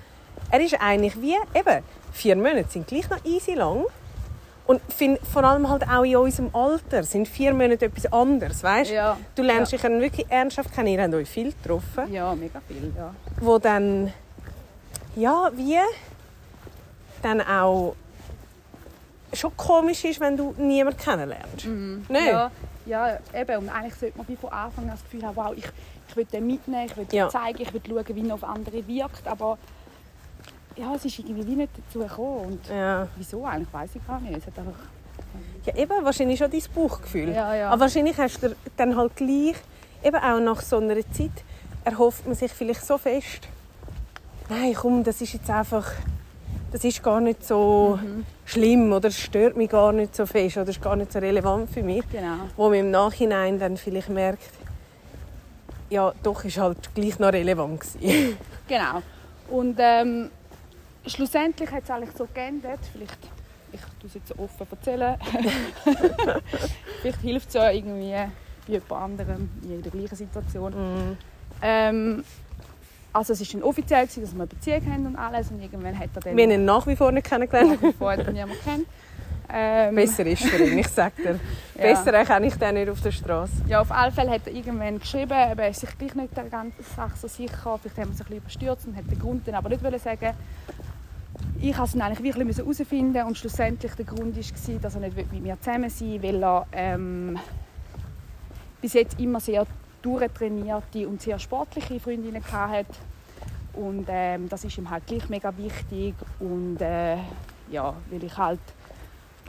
er 0.51 0.61
ist 0.61 0.75
eigentlich 0.81 1.21
wie, 1.21 1.37
eben, 1.55 1.83
vier 2.13 2.35
Monate 2.37 2.67
sind 2.69 2.87
gleich 2.87 3.09
noch 3.11 3.25
easy 3.25 3.53
lang. 3.55 3.85
Und 4.67 4.81
find, 4.93 5.21
vor 5.21 5.45
allem 5.45 5.69
halt 5.69 5.89
auch 5.89 6.03
in 6.03 6.17
unserem 6.17 6.51
Alter 6.55 7.05
sind 7.05 7.29
vier 7.29 7.55
Monate 7.55 7.85
etwas 7.87 8.13
anderes, 8.13 8.63
weißt? 8.65 8.91
Ja. 8.91 9.17
Du 9.37 9.43
lernst 9.43 9.71
ja. 9.73 9.77
dich 9.77 9.83
dann 9.83 10.01
wirklich 10.01 10.27
ernsthaft 10.29 10.73
kennen, 10.75 10.89
ihr 10.89 11.03
habt 11.03 11.15
euch 11.15 11.29
viel 11.29 11.53
getroffen 11.53 12.13
Ja, 12.13 12.35
mega 12.35 12.61
viel. 12.67 12.93
Ja. 12.97 13.15
wo 13.41 13.59
dann 13.59 14.13
ja 15.15 15.51
wie 15.55 15.79
dann 17.23 17.41
auch 17.41 17.95
schon 19.33 19.57
komisch 19.57 20.05
ist, 20.05 20.19
wenn 20.21 20.37
du 20.37 20.55
niemanden 20.59 20.99
kennenlernst. 20.99 21.67
Nicht? 21.67 22.27
Ja, 22.27 22.51
ja, 22.87 23.19
eben. 23.35 23.57
Und 23.59 23.69
eigentlich 23.69 23.95
sollte 23.95 24.19
man 24.19 24.29
wie 24.29 24.37
von 24.37 24.51
Anfang 24.51 24.85
an 24.85 24.91
das 24.91 25.03
Gefühl 25.05 25.25
haben, 25.25 25.37
wow, 25.37 25.53
ich, 25.57 25.65
ich 26.09 26.17
will 26.17 26.25
den 26.25 26.47
mitnehmen, 26.47 26.87
ich 26.87 26.97
will 26.97 27.07
Ja. 27.13 27.29
zeigen, 27.29 27.61
ich 27.63 27.73
will 27.73 27.81
schauen, 27.87 28.05
wie 28.17 28.29
er 28.29 28.35
auf 28.35 28.45
andere 28.45 28.87
wirkt. 28.87 29.27
Aber 29.27 29.59
ja, 30.77 30.95
es 30.95 31.05
ist 31.05 31.19
irgendwie 31.19 31.47
wie 31.47 31.57
nicht 31.57 31.71
dazu 31.87 32.01
gekommen. 32.01 32.47
Und 32.47 32.69
Ja. 32.69 33.09
wieso 33.17 33.45
eigentlich, 33.45 33.73
weiß 33.73 33.91
ich 33.95 34.07
gar 34.07 34.21
nicht. 34.21 34.37
Es 34.37 34.47
hat 34.47 34.59
einfach, 34.59 34.79
ja, 35.65 35.75
eben 35.77 36.05
wahrscheinlich 36.05 36.39
schon 36.39 36.51
dein 36.51 36.63
Bauchgefühl. 36.75 37.31
Ja, 37.33 37.55
ja. 37.55 37.71
Aber 37.71 37.81
wahrscheinlich 37.81 38.17
hast 38.19 38.43
du 38.43 38.55
dann 38.77 38.97
halt 38.97 39.17
gleich, 39.17 39.57
eben 40.05 40.17
auch 40.17 40.41
nach 40.41 40.61
so 40.61 40.79
einer 40.79 40.97
Zeit, 41.13 41.31
erhofft 41.85 42.27
man 42.27 42.35
sich 42.35 42.53
vielleicht 42.53 42.85
so 42.85 42.99
fest, 42.99 43.49
nein, 44.49 44.75
komm, 44.75 45.03
das 45.05 45.21
ist 45.21 45.33
jetzt 45.35 45.49
einfach, 45.51 45.91
das 46.73 46.85
ist 46.85 47.03
gar 47.03 47.21
nicht 47.21 47.45
so, 47.45 47.99
schlimm 48.45 48.93
oder 48.93 49.09
es 49.09 49.19
stört 49.19 49.57
mich 49.57 49.71
gar 49.71 49.93
nicht 49.93 50.15
so 50.15 50.27
fest 50.27 50.57
oder 50.57 50.71
ist 50.71 50.81
gar 50.83 50.95
nicht 50.97 51.13
so 51.13 51.19
relevant 51.19 51.71
für 51.71 51.83
mich. 51.83 52.05
Genau. 52.11 52.37
Wo 52.57 52.69
man 52.69 52.79
im 52.79 52.91
Nachhinein 52.91 53.59
dann 53.59 53.77
vielleicht 53.77 54.09
merkt, 54.09 54.51
ja, 55.91 56.13
doch 56.23 56.45
ist 56.45 56.59
halt 56.59 56.95
gleich 56.95 57.19
noch 57.19 57.33
relevant 57.33 57.81
gewesen. 57.81 58.37
Genau. 58.69 59.03
Und 59.49 59.77
ähm, 59.79 60.31
schlussendlich 61.07 61.71
hat 61.71 61.85
es 61.85 61.91
eigentlich 61.91 62.17
so 62.17 62.27
geändert, 62.33 62.81
vielleicht, 62.93 63.19
ich 63.73 63.81
tue 63.81 64.09
es 64.09 64.15
jetzt 64.15 64.29
so 64.29 64.35
offen 64.39 64.67
erzählen, 64.71 65.17
vielleicht 67.01 67.21
hilft 67.21 67.49
es 67.49 67.55
ja 67.55 67.71
irgendwie 67.71 68.13
bei 68.13 68.73
jemand 68.73 68.93
anderem 68.93 69.51
in 69.63 69.83
der 69.83 69.93
gleichen 69.93 70.17
Situation. 70.17 70.73
Mhm. 70.73 71.17
Ähm, 71.63 72.25
also 73.13 73.33
es 73.33 73.55
war 73.55 73.65
offiziell, 73.65 74.07
dass 74.07 74.17
wir 74.17 74.29
eine 74.35 74.47
Beziehung 74.47 74.93
haben 74.93 75.07
und 75.07 75.17
alles 75.17 75.51
und 75.51 75.63
irgendwann 75.63 75.99
hat 75.99 76.11
er 76.15 76.21
dann... 76.21 76.37
Wir 76.37 76.45
haben 76.45 76.51
ihn 76.51 76.65
nach 76.65 76.87
wie 76.87 76.97
vor 76.97 77.13
nicht 77.13 77.27
kennengelernt. 77.27 77.79
vorher 77.99 78.19
hat 78.19 78.27
er 78.27 78.33
niemand 78.33 78.63
kennt. 78.63 78.87
Ähm, 79.49 79.95
Besser 79.95 80.27
ist 80.27 80.45
für 80.45 80.63
ihn, 80.63 80.79
ich 80.79 80.89
sag 80.89 81.15
dir. 81.17 81.39
Ja. 81.77 81.83
Besser 81.93 82.15
erkenne 82.15 82.47
ich 82.47 82.55
den 82.55 82.75
nicht 82.75 82.89
auf 82.89 83.03
der 83.03 83.13
Straße. 83.13 83.53
Ja, 83.69 83.83
auf 83.83 83.93
alle 83.93 84.11
Fälle 84.11 84.31
hat 84.31 84.47
er 84.47 84.55
irgendwann 84.55 84.99
geschrieben, 84.99 85.33
er 85.33 85.69
ist 85.69 85.81
sich 85.81 85.99
gleich 85.99 86.15
nicht 86.15 86.35
der 86.35 86.45
ganzen 86.45 86.83
Sache 86.83 87.19
so 87.19 87.29
sicher. 87.29 87.79
Vielleicht 87.79 87.99
haben 87.99 88.09
wir 88.09 88.15
es 88.15 88.21
ein 88.21 88.25
bisschen 88.25 88.37
überstürzt 88.39 88.87
und 88.87 88.97
hat 88.97 89.11
den 89.11 89.19
Grund 89.19 89.47
dann 89.47 89.57
aber 89.57 89.69
nicht 89.69 90.03
sagen. 90.03 90.35
Ich 91.61 91.69
musste 91.69 91.83
es 91.85 91.93
dann 91.93 92.03
eigentlich 92.03 92.35
wirklich 92.35 92.59
herausfinden 92.59 93.23
und 93.25 93.39
schlussendlich 93.39 93.93
der 93.95 94.05
Grund 94.05 94.37
war, 94.37 94.79
dass 94.81 94.95
er 94.95 95.01
nicht 95.01 95.17
mit 95.17 95.43
mir 95.43 95.59
zusammen 95.61 95.91
sein 95.91 96.23
will, 96.23 96.35
weil 96.35 96.45
er 96.45 96.67
ähm, 96.73 97.39
bis 98.81 98.93
jetzt 98.93 99.19
immer 99.19 99.41
sehr 99.41 99.67
durchtrainierte 100.03 101.09
und 101.09 101.21
sehr 101.21 101.39
sportliche 101.39 101.99
Freundinnen 101.99 102.43
hatte. 102.53 102.87
Und 103.73 104.07
ähm, 104.09 104.49
das 104.49 104.65
ist 104.65 104.79
ihm 104.79 104.89
halt 104.89 105.07
gleich 105.07 105.29
mega 105.29 105.53
wichtig. 105.57 106.15
Und 106.39 106.81
äh, 106.81 107.17
ja, 107.71 107.95
weil 108.11 108.25
ich 108.25 108.37
halt 108.37 108.61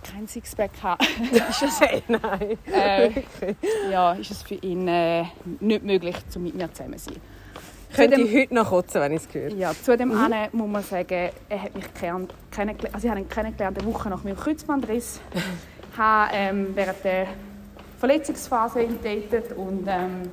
kein 0.03 0.27
Sixpack 0.27 0.71
habe, 0.81 1.03
ist 1.49 1.63
es 1.63 1.79
Hey, 1.81 2.03
nein. 2.07 2.57
äh, 2.71 3.11
ja, 3.91 4.13
ist 4.13 4.31
es 4.31 4.43
für 4.43 4.55
ihn 4.55 4.87
äh, 4.87 5.25
nicht 5.59 5.83
möglich, 5.83 6.15
mit 6.37 6.55
mir 6.55 6.71
zusammen 6.73 6.97
zu 6.97 7.11
sein. 7.11 7.21
Könnte 7.95 8.21
ich 8.21 8.35
heute 8.35 8.53
noch 8.53 8.69
kotzen, 8.69 9.01
wenn 9.01 9.13
ich 9.13 9.21
es 9.27 9.33
höre. 9.33 9.49
Ja, 9.53 9.71
zu 9.73 9.95
dem 9.97 10.09
mhm. 10.09 10.29
muss 10.51 10.69
man 10.69 10.83
sagen, 10.83 11.29
er 11.49 11.63
hat 11.63 11.73
mich 11.75 11.85
kenn- 11.99 12.27
kennengelernt, 12.51 12.93
also 12.95 13.05
ich 13.07 13.11
habe 13.11 13.21
ihn 13.21 13.29
kennengelernt 13.29 13.79
eine 13.81 13.93
Woche 13.93 14.09
nach 14.09 14.23
meinem 14.23 14.37
Kreuzbandriss. 14.37 15.19
Ich 15.93 15.99
habe 16.03 16.29
ähm, 16.35 16.67
während 16.75 17.03
der 17.03 17.25
Verletzungsphase 17.97 18.83
ihn 18.83 18.99
datet 19.03 19.51
und 19.57 19.87
ähm, 19.87 20.29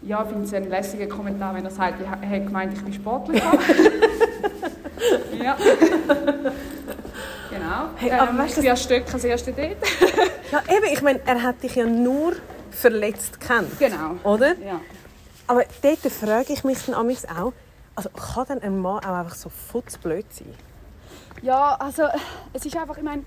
ja, 0.00 0.22
ich 0.22 0.28
finde 0.30 0.44
es 0.46 0.54
einen 0.54 0.70
lässigen 0.70 1.10
Kommentar, 1.10 1.54
wenn 1.54 1.62
er 1.66 1.70
sagt, 1.70 2.00
ich 2.00 2.08
ha- 2.08 2.16
er 2.22 2.28
hat 2.30 2.46
gemeint, 2.46 2.72
ich 2.72 2.82
bin 2.82 2.94
Sportler. 2.94 3.34
ja. 5.44 5.56
genau. 7.50 7.90
Hey, 7.96 8.12
aber 8.12 8.30
ähm, 8.30 8.38
weißt 8.38 8.56
ich 8.56 8.62
bin 8.62 8.70
als 8.70 8.82
Stöck 8.82 9.12
als 9.12 9.24
erste 9.24 9.52
Date. 9.52 9.76
Ja, 10.50 10.62
eben, 10.74 10.86
ich 10.90 11.02
meine, 11.02 11.20
er 11.26 11.42
hat 11.42 11.62
dich 11.62 11.74
ja 11.74 11.84
nur 11.84 12.32
verletzt 12.70 13.38
kennt. 13.40 13.78
genau. 13.78 14.16
Oder? 14.24 14.54
Ja. 14.58 14.80
Aber 15.46 15.64
dort 15.82 15.98
frage 16.12 16.52
ich 16.52 16.64
mich 16.64 16.84
dann 16.86 16.94
auch, 16.94 17.52
also 17.94 18.08
kann 18.10 18.46
dann 18.48 18.62
ein 18.62 18.78
Mann 18.78 19.04
auch 19.04 19.14
einfach 19.14 19.34
so 19.34 19.48
futzblöd 19.48 20.32
sein? 20.32 20.54
Ja, 21.42 21.74
also 21.74 22.04
es 22.52 22.64
ist 22.64 22.76
einfach, 22.76 22.96
ich 22.96 23.02
meine, 23.02 23.24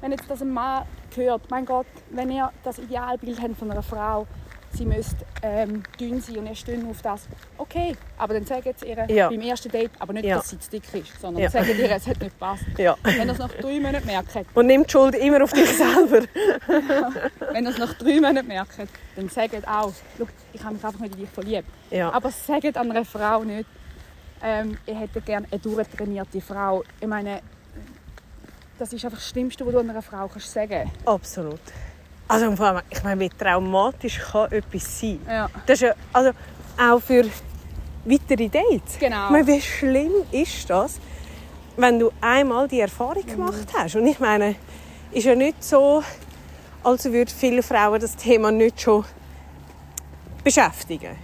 wenn 0.00 0.12
jetzt 0.12 0.28
das 0.28 0.42
ein 0.42 0.52
Mann 0.52 0.84
hört, 1.14 1.50
mein 1.50 1.64
Gott, 1.64 1.86
wenn 2.10 2.30
ihr 2.30 2.52
das 2.62 2.78
Idealbild 2.78 3.40
habt 3.40 3.58
von 3.58 3.70
einer 3.70 3.82
Frau, 3.82 4.26
sie 4.76 4.84
müsste 4.86 5.16
ähm, 5.42 5.82
dünn 5.98 6.20
sein 6.20 6.38
und 6.38 6.56
steht 6.56 6.80
nur 6.80 6.90
auf 6.90 7.02
das, 7.02 7.22
okay, 7.58 7.96
aber 8.18 8.34
dann 8.34 8.44
sagt 8.44 8.66
jetzt 8.66 8.84
ihr 8.84 9.04
Ja. 9.08 9.28
beim 9.28 9.40
ersten 9.40 9.70
Date, 9.70 9.90
aber 9.98 10.12
nicht, 10.12 10.24
Ja. 10.24 10.36
dass 10.36 10.50
sie 10.50 10.58
zu 10.58 10.70
dick 10.70 10.82
ist, 10.94 11.20
sondern 11.20 11.42
Ja. 11.44 11.50
sagt 11.50 11.68
ihr, 11.68 11.90
es 11.90 12.06
hat 12.06 12.20
nicht 12.20 12.32
gepasst. 12.32 12.64
Ja. 12.78 12.96
Wenn 13.02 13.28
ihr 13.28 13.32
es 13.32 13.38
nach 13.38 13.52
drei 13.52 13.80
Monaten 13.80 14.06
merkt, 14.06 14.28
Und 14.54 14.66
nimmt 14.66 14.86
die 14.88 14.92
Schuld 14.92 15.14
immer 15.14 15.42
auf 15.42 15.52
dich 15.52 15.68
selber. 15.76 16.26
wenn 17.52 17.64
ihr 17.64 17.70
es 17.70 17.78
nach 17.78 17.94
drei 17.94 18.20
Monaten 18.20 18.46
merkt, 18.48 18.72
dann 19.16 19.28
sagt 19.28 19.54
auch, 19.66 19.92
«Schau, 20.18 20.26
ich 20.52 20.62
habe 20.62 20.74
mich 20.74 20.84
einfach 20.84 21.00
nicht 21.00 21.14
in 21.14 21.20
dich 21.20 21.30
verliebt. 21.30 21.68
Ja. 21.90 22.12
Aber 22.12 22.30
sagt 22.30 22.76
an 22.76 22.90
einer 22.90 23.04
Frau 23.04 23.44
nicht, 23.44 23.68
ähm, 24.42 24.76
ich 24.86 24.94
hätte 24.98 25.20
gerne 25.20 25.46
eine 25.50 25.60
durchtrainierte 25.60 26.40
Frau. 26.40 26.84
Ich 27.00 27.06
meine, 27.06 27.40
das 28.78 28.92
ist 28.92 29.04
einfach 29.04 29.18
das 29.18 29.28
Schlimmste, 29.28 29.64
was 29.64 29.72
du 29.72 29.78
einer 29.78 30.02
Frau 30.02 30.28
kannst 30.28 30.52
sagen 30.52 30.90
Absolut. 31.06 31.60
Also 32.28 32.54
vor 32.56 32.66
allem, 32.66 32.80
ich 32.90 33.02
meine, 33.04 33.20
wie 33.20 33.28
traumatisch 33.28 34.18
kann 34.18 34.50
etwas 34.52 35.00
sein? 35.00 35.20
Ja. 35.28 35.48
Das 35.66 35.74
ist 35.74 35.80
ja, 35.82 35.94
also 36.12 36.30
auch 36.78 37.00
für 37.00 37.24
weitere 38.04 38.48
Dates. 38.48 38.98
Genau. 38.98 39.26
Ich 39.26 39.30
meine, 39.30 39.46
wie 39.46 39.60
schlimm 39.60 40.12
ist 40.32 40.68
das, 40.68 40.98
wenn 41.76 41.98
du 41.98 42.10
einmal 42.20 42.66
die 42.68 42.80
Erfahrung 42.80 43.22
Mhm. 43.24 43.30
gemacht 43.30 43.66
hast? 43.76 43.96
Und 43.96 44.06
ich 44.06 44.18
meine, 44.18 44.56
ist 45.12 45.24
ja 45.24 45.34
nicht 45.34 45.62
so, 45.62 46.02
als 46.82 47.04
würden 47.04 47.28
viele 47.28 47.62
Frauen 47.62 48.00
das 48.00 48.16
Thema 48.16 48.50
nicht 48.50 48.80
schon 48.80 49.04
beschäftigen. 50.42 51.16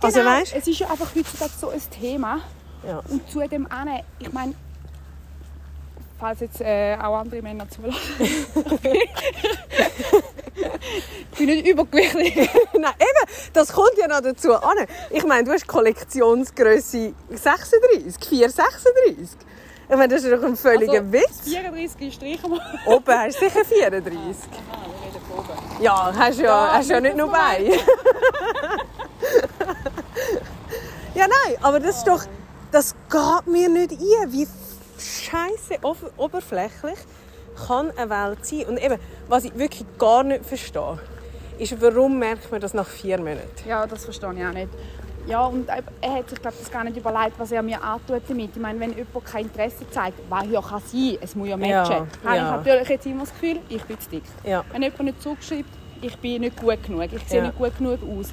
Also 0.00 0.20
Genau, 0.20 0.30
weißt 0.30 0.54
es 0.56 0.66
ist 0.68 0.78
ja 0.80 0.90
einfach 0.90 1.14
heutzutage 1.14 1.50
so 1.58 1.68
ein 1.70 1.80
Thema. 1.90 2.40
Ja. 2.86 3.00
Und 3.08 3.28
zu 3.30 3.40
dem 3.48 3.70
anderen, 3.70 4.00
ich 4.18 4.32
meine, 4.32 4.54
falls 6.20 6.40
jetzt 6.40 6.60
äh, 6.60 6.96
auch 7.00 7.16
andere 7.18 7.42
Männer 7.42 7.68
zulassen, 7.68 7.98
ich 10.56 10.68
bin 11.38 11.46
nicht 11.46 11.66
übergewichtig. 11.66 12.34
Nein, 12.72 12.94
eben, 12.98 13.30
das 13.52 13.72
kommt 13.72 13.96
ja 13.98 14.08
noch 14.08 14.20
dazu 14.20 14.54
an. 14.54 14.76
Ich 15.10 15.24
meine, 15.24 15.44
du 15.44 15.52
hast 15.52 15.66
Kollektionsgröße 15.66 17.12
36, 17.30 18.28
436. 18.28 19.28
Ich 19.88 19.96
meine, 19.96 20.08
das 20.14 20.24
ist 20.24 20.32
doch 20.32 20.42
ein 20.42 20.56
völliger 20.56 20.94
Also, 21.00 21.12
Witz. 21.12 21.40
34 21.44 22.14
streichen 22.14 22.50
wir. 22.50 22.60
Oben 22.86 23.14
hast 23.14 23.40
du 23.40 23.48
sicher 23.48 23.64
34. 23.64 23.70
Aha, 23.92 24.86
wir 24.86 25.06
reden 25.06 25.20
von 25.28 25.38
oben. 25.38 25.82
Ja, 25.82 26.12
hast 26.16 26.38
ja, 26.40 26.44
Ja, 26.44 26.72
hast 26.72 26.90
ja 26.90 27.00
nicht 27.00 27.16
nur 27.16 27.30
Beine. 27.30 27.70
ja, 31.14 31.26
nein, 31.28 31.56
aber 31.62 31.78
das 31.78 31.98
ist 31.98 32.08
doch, 32.08 32.24
das 32.72 32.94
geht 33.10 33.46
mir 33.46 33.68
nicht 33.68 33.92
ein. 33.92 34.32
Wie 34.32 34.48
scheiße 34.98 35.78
oberflächlich 36.16 36.98
kann 37.66 37.90
eine 37.96 38.10
Welt 38.10 38.44
sein? 38.46 38.64
Und 38.66 38.78
eben, 38.78 38.98
was 39.28 39.44
ich 39.44 39.56
wirklich 39.56 39.84
gar 39.98 40.22
nicht 40.22 40.44
verstehe, 40.44 40.98
ist, 41.58 41.80
warum 41.80 42.18
merkt 42.18 42.50
man 42.50 42.60
das 42.60 42.74
nach 42.74 42.86
vier 42.86 43.18
Monaten? 43.18 43.40
Ja, 43.66 43.86
das 43.86 44.04
verstehe 44.04 44.32
ich 44.34 44.44
auch 44.44 44.52
nicht. 44.52 44.68
Ja, 45.26 45.44
und 45.46 45.68
er 45.68 46.14
hat 46.14 46.30
sich 46.30 46.40
glaub, 46.40 46.56
das 46.56 46.70
gar 46.70 46.84
nicht 46.84 46.96
überlegt, 46.96 47.32
was 47.38 47.50
er 47.50 47.60
mir 47.60 47.82
antut 47.82 48.22
damit. 48.28 48.50
Ich 48.54 48.62
meine, 48.62 48.78
wenn 48.78 48.90
jemand 48.96 49.24
kein 49.24 49.46
Interesse 49.46 49.88
zeigt, 49.90 50.18
was 50.28 50.44
ja 50.48 50.60
kann 50.60 50.80
sein, 50.86 51.18
es 51.20 51.34
muss 51.34 51.48
ja 51.48 51.56
matchen, 51.56 51.70
Ja, 51.72 51.88
habe 51.88 52.06
ich 52.24 52.34
ja. 52.36 52.56
natürlich 52.56 52.88
jetzt 52.90 53.06
immer 53.06 53.20
das 53.24 53.32
Gefühl, 53.32 53.58
ich 53.68 53.82
bin 53.82 53.98
zu 53.98 54.10
dick. 54.10 54.22
Ja. 54.44 54.64
Wenn 54.70 54.82
jemand 54.82 55.02
nicht 55.02 55.22
zurückschreibt, 55.22 55.68
ich 56.00 56.16
bin 56.18 56.42
nicht 56.42 56.56
gut 56.60 56.80
genug, 56.84 57.08
ich 57.12 57.26
sehe 57.28 57.38
Ja. 57.38 57.46
nicht 57.46 57.58
gut 57.58 57.76
genug 57.76 57.98
aus. 58.02 58.32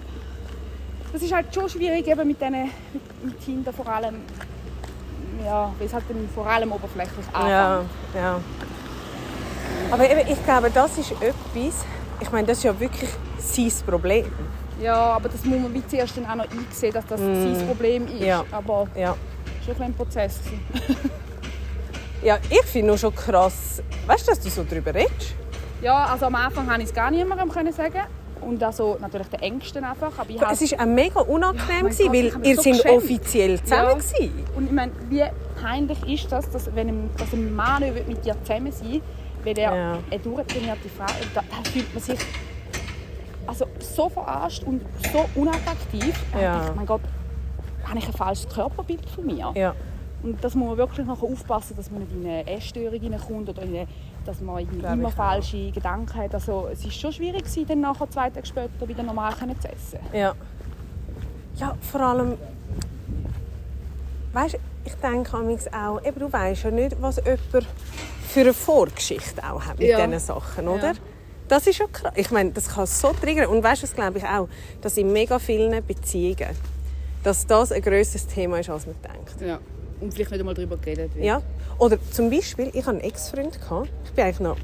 Das 1.11 1.21
ist 1.23 1.33
halt 1.33 1.53
schon 1.53 1.67
schwierig, 1.67 2.07
eben 2.07 2.27
mit, 2.27 2.39
denen, 2.39 2.69
mit, 2.93 3.23
mit 3.25 3.43
Tinder 3.43 3.73
vor 3.73 3.87
allem, 3.87 4.17
ja, 5.43 5.71
weil 5.79 5.87
es 5.87 5.93
halt 5.93 6.03
dann 6.09 6.29
vor 6.35 6.45
allem 6.45 6.71
oberflächlich 6.71 7.25
anfängt. 7.33 7.49
Ja, 7.49 7.81
ja. 8.15 8.39
Aber 9.93 10.09
eben, 10.09 10.27
ich 10.31 10.43
glaube, 10.43 10.71
das 10.73 10.97
ist 10.97 11.11
etwas, 11.11 11.85
ich 12.19 12.31
meine, 12.31 12.47
das 12.47 12.57
ist 12.57 12.63
ja 12.63 12.79
wirklich 12.79 13.09
sein 13.37 13.71
Problem. 13.85 14.25
Ja, 14.81 14.95
aber 14.95 15.29
das 15.29 15.45
muss 15.45 15.59
man 15.59 15.71
wie 15.73 15.85
zuerst 15.85 16.17
dann 16.17 16.25
auch 16.25 16.35
noch 16.35 16.45
einsehen, 16.49 16.91
dass 16.93 17.05
das 17.05 17.19
sein 17.19 17.63
Problem 17.67 18.07
ist. 18.07 18.21
Mm. 18.21 18.23
Ja. 18.23 18.43
Aber 18.51 18.87
Ja. 18.95 19.15
es 19.61 19.67
war 19.67 19.75
schon 19.75 19.85
ein 19.85 19.93
Prozess. 19.93 20.39
gewesen. 20.43 21.11
Ja, 22.23 22.37
ich 22.49 22.61
finde 22.63 22.87
nur 22.87 22.97
schon 22.97 23.13
krass, 23.13 23.83
weißt 24.07 24.25
du, 24.25 24.31
dass 24.31 24.39
du 24.39 24.49
so 24.49 24.63
darüber 24.63 24.95
redest? 24.95 25.35
Ja, 25.81 26.05
also 26.05 26.27
am 26.27 26.35
Anfang 26.35 26.65
konnte 26.65 26.83
ich 26.83 26.87
es 26.87 26.93
gar 26.93 27.11
niemandem 27.11 27.51
sagen. 27.73 27.99
Und 28.39 28.63
also 28.63 28.97
natürlich 29.01 29.27
den 29.27 29.41
Ängsten 29.41 29.83
einfach. 29.83 30.17
Aber 30.17 30.29
ich 30.29 30.41
Es 30.41 30.71
war 30.71 30.79
auch 30.81 30.85
mega 30.85 31.19
unangenehm, 31.19 31.67
mein 31.83 31.91
gewesen, 31.91 32.05
Gott, 32.05 32.13
weil 32.41 32.47
ihr 32.47 32.55
so 32.55 32.61
sind 32.61 32.77
geschämt. 32.81 32.95
offiziell 32.97 33.61
zusammen. 33.61 33.83
Ja. 33.83 33.93
gewesen. 33.93 34.45
Und 34.55 34.65
ich 34.67 34.71
meine, 34.71 34.91
wie 35.09 35.23
peinlich 35.61 36.23
ist 36.23 36.31
das, 36.31 36.49
dass, 36.49 36.73
wenn 36.73 36.87
ein, 36.87 37.09
dass 37.17 37.33
ein 37.33 37.53
Mann 37.53 37.83
mit 38.07 38.23
dir 38.23 38.35
zusammen 38.43 38.71
sein 38.71 38.89
will, 38.89 39.01
weil 39.43 39.57
er 39.57 39.75
Ja. 39.75 39.97
eine 40.09 40.19
durchtrainierte 40.19 40.89
Frau 40.89 41.05
ist. 41.05 41.29
Da, 41.33 41.41
da 41.41 41.69
fühlt 41.69 41.93
man 41.93 42.03
sich 42.03 42.19
also 43.45 43.65
so 43.79 44.09
verarscht 44.09 44.63
und 44.63 44.81
so 45.11 45.25
unattraktiv. 45.35 46.17
Ja. 46.39 46.69
Ich, 46.69 46.75
mein 46.75 46.85
Gott, 46.85 47.01
habe 47.85 47.97
ich 47.99 48.07
ein 48.07 48.13
falsches 48.13 48.47
Körperbild 48.49 49.07
von 49.09 49.25
mir? 49.25 49.51
Ja. 49.55 49.75
Und 50.21 50.41
das 50.41 50.55
muss 50.55 50.69
man 50.69 50.77
wirklich 50.77 51.05
nachher 51.05 51.23
aufpassen, 51.23 51.75
dass 51.75 51.91
man 51.91 51.99
nicht 52.03 52.13
in 52.13 52.25
eine 52.25 52.47
Essstörung 52.47 52.97
hineinkommt 52.99 53.49
oder 53.49 53.61
in 53.63 53.75
eine, 53.75 53.87
dass 54.25 54.39
man 54.39 54.59
irgendwie 54.59 54.85
immer 54.85 55.09
ich 55.09 55.13
auch. 55.13 55.17
falsche 55.17 55.71
Gedanken 55.71 56.17
hat. 56.17 56.33
Also 56.33 56.69
es 56.71 56.85
ist 56.85 56.93
schon 56.95 57.11
schwierig, 57.11 57.41
gewesen, 57.43 57.65
dann 57.67 57.81
nachher 57.81 58.09
zwei 58.09 58.29
Tage 58.29 58.45
später 58.45 58.87
wieder 58.87 59.03
normal 59.03 59.33
zu 59.35 59.67
essen. 59.67 59.99
Ja. 60.13 60.33
Ja, 61.57 61.75
vor 61.81 61.99
allem, 62.01 62.37
weißt, 64.31 64.57
ich 64.85 64.93
denke 64.95 65.37
auch, 65.37 66.01
eben, 66.05 66.19
du 66.19 66.31
weißt 66.31 66.63
ja 66.63 66.71
nicht, 66.71 66.95
was 67.01 67.17
jemand 67.17 67.67
für 68.33 68.41
eine 68.41 68.53
Vorgeschichte 68.53 69.43
auch 69.43 69.61
hat 69.63 69.77
mit 69.79 69.87
Ja. 69.89 70.05
diesen 70.05 70.19
Sachen, 70.19 70.67
oder? 70.67 70.87
Ja. 70.87 70.93
Das 71.47 71.67
ist 71.67 71.75
schon 71.77 71.91
krass. 71.91 72.13
Ich 72.15 72.31
meine, 72.31 72.51
das 72.51 72.69
kann 72.69 72.85
so 72.87 73.13
triggern. 73.13 73.47
Und 73.47 73.63
weißt 73.63 73.83
du, 73.83 73.87
das 73.87 73.95
glaube 73.95 74.17
ich 74.17 74.23
auch, 74.25 74.47
dass 74.81 74.97
in 74.97 75.11
mega 75.13 75.37
vielen 75.39 75.85
Beziehungen, 75.85 76.49
dass 77.23 77.45
das 77.45 77.71
ein 77.71 77.81
grösseres 77.81 78.25
Thema 78.27 78.59
ist, 78.59 78.69
als 78.69 78.85
man 78.87 78.95
denkt. 79.03 79.41
Ja. 79.41 79.59
Und 80.01 80.13
vielleicht 80.13 80.31
nicht 80.31 80.39
einmal 80.39 80.55
darüber 80.55 80.77
geredet 80.77 81.13
wird. 81.15 81.25
Ja. 81.25 81.41
Oder 81.77 81.97
zum 82.11 82.29
Beispiel, 82.29 82.69
ich 82.73 82.81
hatte 82.85 82.89
einen 82.91 83.01
Ex-Freund. 83.01 83.59
Ich 84.05 84.11
bin 84.11 84.23
eigentlich 84.25 84.39
noch 84.39 84.57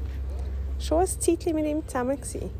schon 0.80 1.00
ein 1.00 1.06
Zeitchen 1.06 1.54
mit 1.54 1.66
ihm 1.66 1.86
zusammen. 1.86 2.16
Gewesen. 2.20 2.50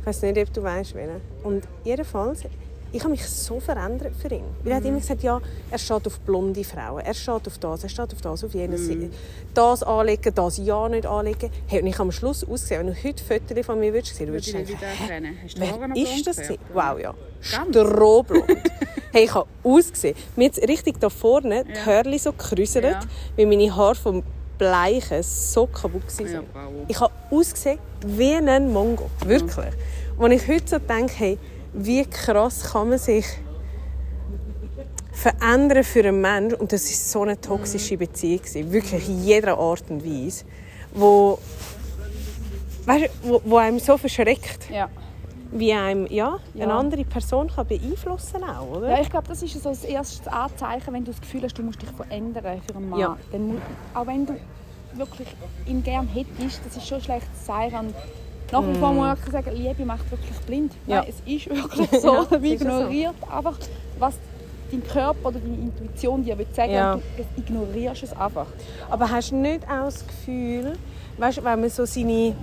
Ich 0.00 0.06
weiß 0.06 0.22
nicht, 0.22 0.38
ob 0.38 0.52
du 0.54 0.62
weißt, 0.62 0.94
wen. 0.94 1.10
Und 1.42 1.64
jedenfalls, 1.84 2.44
ich 2.92 3.00
habe 3.00 3.10
mich 3.10 3.24
so 3.26 3.60
verändert 3.60 4.14
für 4.20 4.34
ihn. 4.34 4.44
Weil 4.62 4.72
er 4.72 4.76
hat 4.78 4.84
immer 4.84 4.98
gesagt, 4.98 5.22
ja, 5.22 5.40
er 5.70 5.78
steht 5.78 6.06
auf 6.06 6.20
blonde 6.20 6.64
Frauen, 6.64 7.00
er 7.04 7.14
steht 7.14 7.46
auf 7.46 7.58
das, 7.58 7.82
er 7.84 7.88
steht 7.88 8.12
auf 8.12 8.20
das, 8.20 8.44
auf 8.44 8.52
jenes. 8.54 8.88
Das 9.54 9.82
anlegen, 9.82 10.34
das 10.34 10.58
ja 10.58 10.88
nicht 10.88 11.06
anlegen. 11.06 11.50
Hey, 11.66 11.80
und 11.80 11.86
ich 11.86 11.94
habe 11.94 12.04
am 12.04 12.12
Schluss 12.12 12.42
ausgesehen, 12.44 12.86
wenn 12.86 12.94
du 12.94 13.04
heute 13.04 13.22
Fotos 13.24 13.66
von 13.66 13.78
mir 13.80 13.92
würdest 13.92 14.16
sehen, 14.16 14.28
würdest 14.32 14.52
du 14.52 14.58
ich 14.58 14.76
denken, 14.76 15.36
wer 15.56 16.16
ist 16.16 16.26
das? 16.26 16.36
gewesen? 16.36 16.58
Wow, 16.72 16.98
ja. 17.00 17.14
Strohblond. 17.40 18.44
hey, 19.12 19.24
ich 19.24 19.34
habe 19.34 19.48
ausgesehen. 19.62 20.16
Mir 20.36 20.44
jetzt 20.46 20.60
richtig 20.68 21.00
da 21.00 21.08
vorne, 21.08 21.64
die 21.64 21.72
Ja. 21.72 21.86
Hörli 21.86 22.18
so 22.18 22.32
gekräuselt, 22.32 22.84
Ja. 22.84 23.00
weil 23.36 23.46
meine 23.46 23.74
Haare 23.74 23.94
vom 23.94 24.22
Bleichen 24.58 25.22
so 25.22 25.66
kaputt 25.66 26.02
waren. 26.18 26.32
Ja, 26.32 26.42
bravo. 26.52 26.84
Ich 26.88 27.00
habe 27.00 27.12
ausgesehen 27.30 27.78
wie 28.06 28.34
ein 28.34 28.72
Mongo. 28.72 29.08
Wirklich. 29.24 29.72
Und 30.18 30.32
ich 30.32 30.46
heute 30.48 30.68
so 30.68 30.78
denke, 30.78 31.14
hey, 31.16 31.38
wie 31.72 32.04
krass 32.04 32.72
kann 32.72 32.88
man 32.90 32.98
sich 32.98 33.26
verändern 35.12 35.84
für 35.84 36.00
einen 36.00 36.20
Menschen. 36.20 36.54
Und 36.58 36.72
das 36.72 36.84
ist 36.84 37.10
so 37.10 37.22
eine 37.22 37.40
toxische 37.40 37.96
Beziehung. 37.96 38.38
gewesen. 38.38 38.72
Wirklich 38.72 39.08
in 39.08 39.22
jeder 39.24 39.58
Art 39.58 39.84
und 39.90 40.04
Weise. 40.04 40.44
Wo, 40.92 41.38
weißt, 42.86 43.10
wo, 43.22 43.40
wo 43.44 43.56
einem 43.58 43.78
so 43.78 43.96
verschreckt. 43.98 44.70
Ja. 44.70 44.88
Wie 45.52 45.72
einem 45.72 46.06
ja, 46.06 46.38
eine 46.54 46.64
Ja. 46.64 46.78
andere 46.78 47.04
Person 47.04 47.48
kann 47.48 47.66
beeinflussen 47.66 48.44
auch, 48.44 48.76
oder? 48.76 48.90
Ja, 48.90 49.00
ich 49.00 49.10
glaube, 49.10 49.26
das 49.28 49.42
ist 49.42 49.60
so 49.60 49.68
das 49.68 49.82
erste 49.82 50.32
Anzeichen, 50.32 50.92
wenn 50.94 51.04
du 51.04 51.10
das 51.10 51.20
Gefühl 51.20 51.42
hast, 51.42 51.58
du 51.58 51.62
musst 51.62 51.82
dich 51.82 51.90
verändern 51.90 52.62
für 52.66 52.76
einen 52.76 52.88
Mann. 52.88 53.00
Ja. 53.00 53.16
Dann 53.32 53.60
auch 53.94 54.06
wenn 54.06 54.26
du 54.26 54.36
wirklich 54.94 55.28
ihn 55.66 55.82
gern 55.82 56.06
hättest, 56.08 56.60
das 56.64 56.76
ist 56.76 56.86
schon 56.86 56.98
ein 56.98 57.04
schlechtes 57.04 57.44
Zeichen. 57.44 57.92
Nach 58.52 58.62
wie 58.66 58.74
vor 58.74 58.92
muss 58.92 59.06
wirklich 59.18 59.32
sagen, 59.32 59.50
Liebe 59.56 59.84
macht 59.84 60.10
wirklich 60.10 60.36
blind. 60.46 60.72
Mm. 60.86 60.90
Ja. 60.90 61.00
Nein, 61.02 61.08
es 61.10 61.32
ist 61.32 61.48
wirklich 61.50 62.00
so. 62.02 62.12
Man 62.30 62.44
ja 62.44 62.58
so. 62.58 62.64
ignoriert 62.66 63.14
einfach, 63.30 63.56
was 63.98 64.14
dein 64.72 64.82
Körper 64.84 65.28
oder 65.28 65.38
deine 65.40 65.54
Intuition 65.56 66.24
dir 66.24 66.38
will 66.38 66.46
sagen 66.52 66.72
Ja. 66.72 66.92
und 66.94 67.02
du 67.16 67.40
ignorierst 67.40 68.02
es 68.04 68.12
einfach. 68.16 68.46
Aber 68.88 69.10
hast 69.10 69.30
du 69.32 69.36
nicht 69.36 69.64
auch 69.64 69.84
das 69.86 70.06
Gefühl, 70.06 70.72
weißt, 71.18 71.44
wenn 71.44 71.60
man 71.60 71.70
so 71.70 71.84
seine 71.84 72.34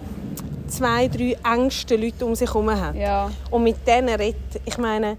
zwei, 0.68 1.08
drei 1.08 1.38
engsten 1.50 2.02
Leute 2.02 2.26
um 2.26 2.36
sich 2.36 2.50
herum 2.54 2.70
hat 2.70 2.96
Ja. 2.96 3.32
und 3.50 3.64
mit 3.64 3.86
denen 3.88 4.10
redet, 4.10 4.36
ich 4.66 4.78
meine, 4.78 5.16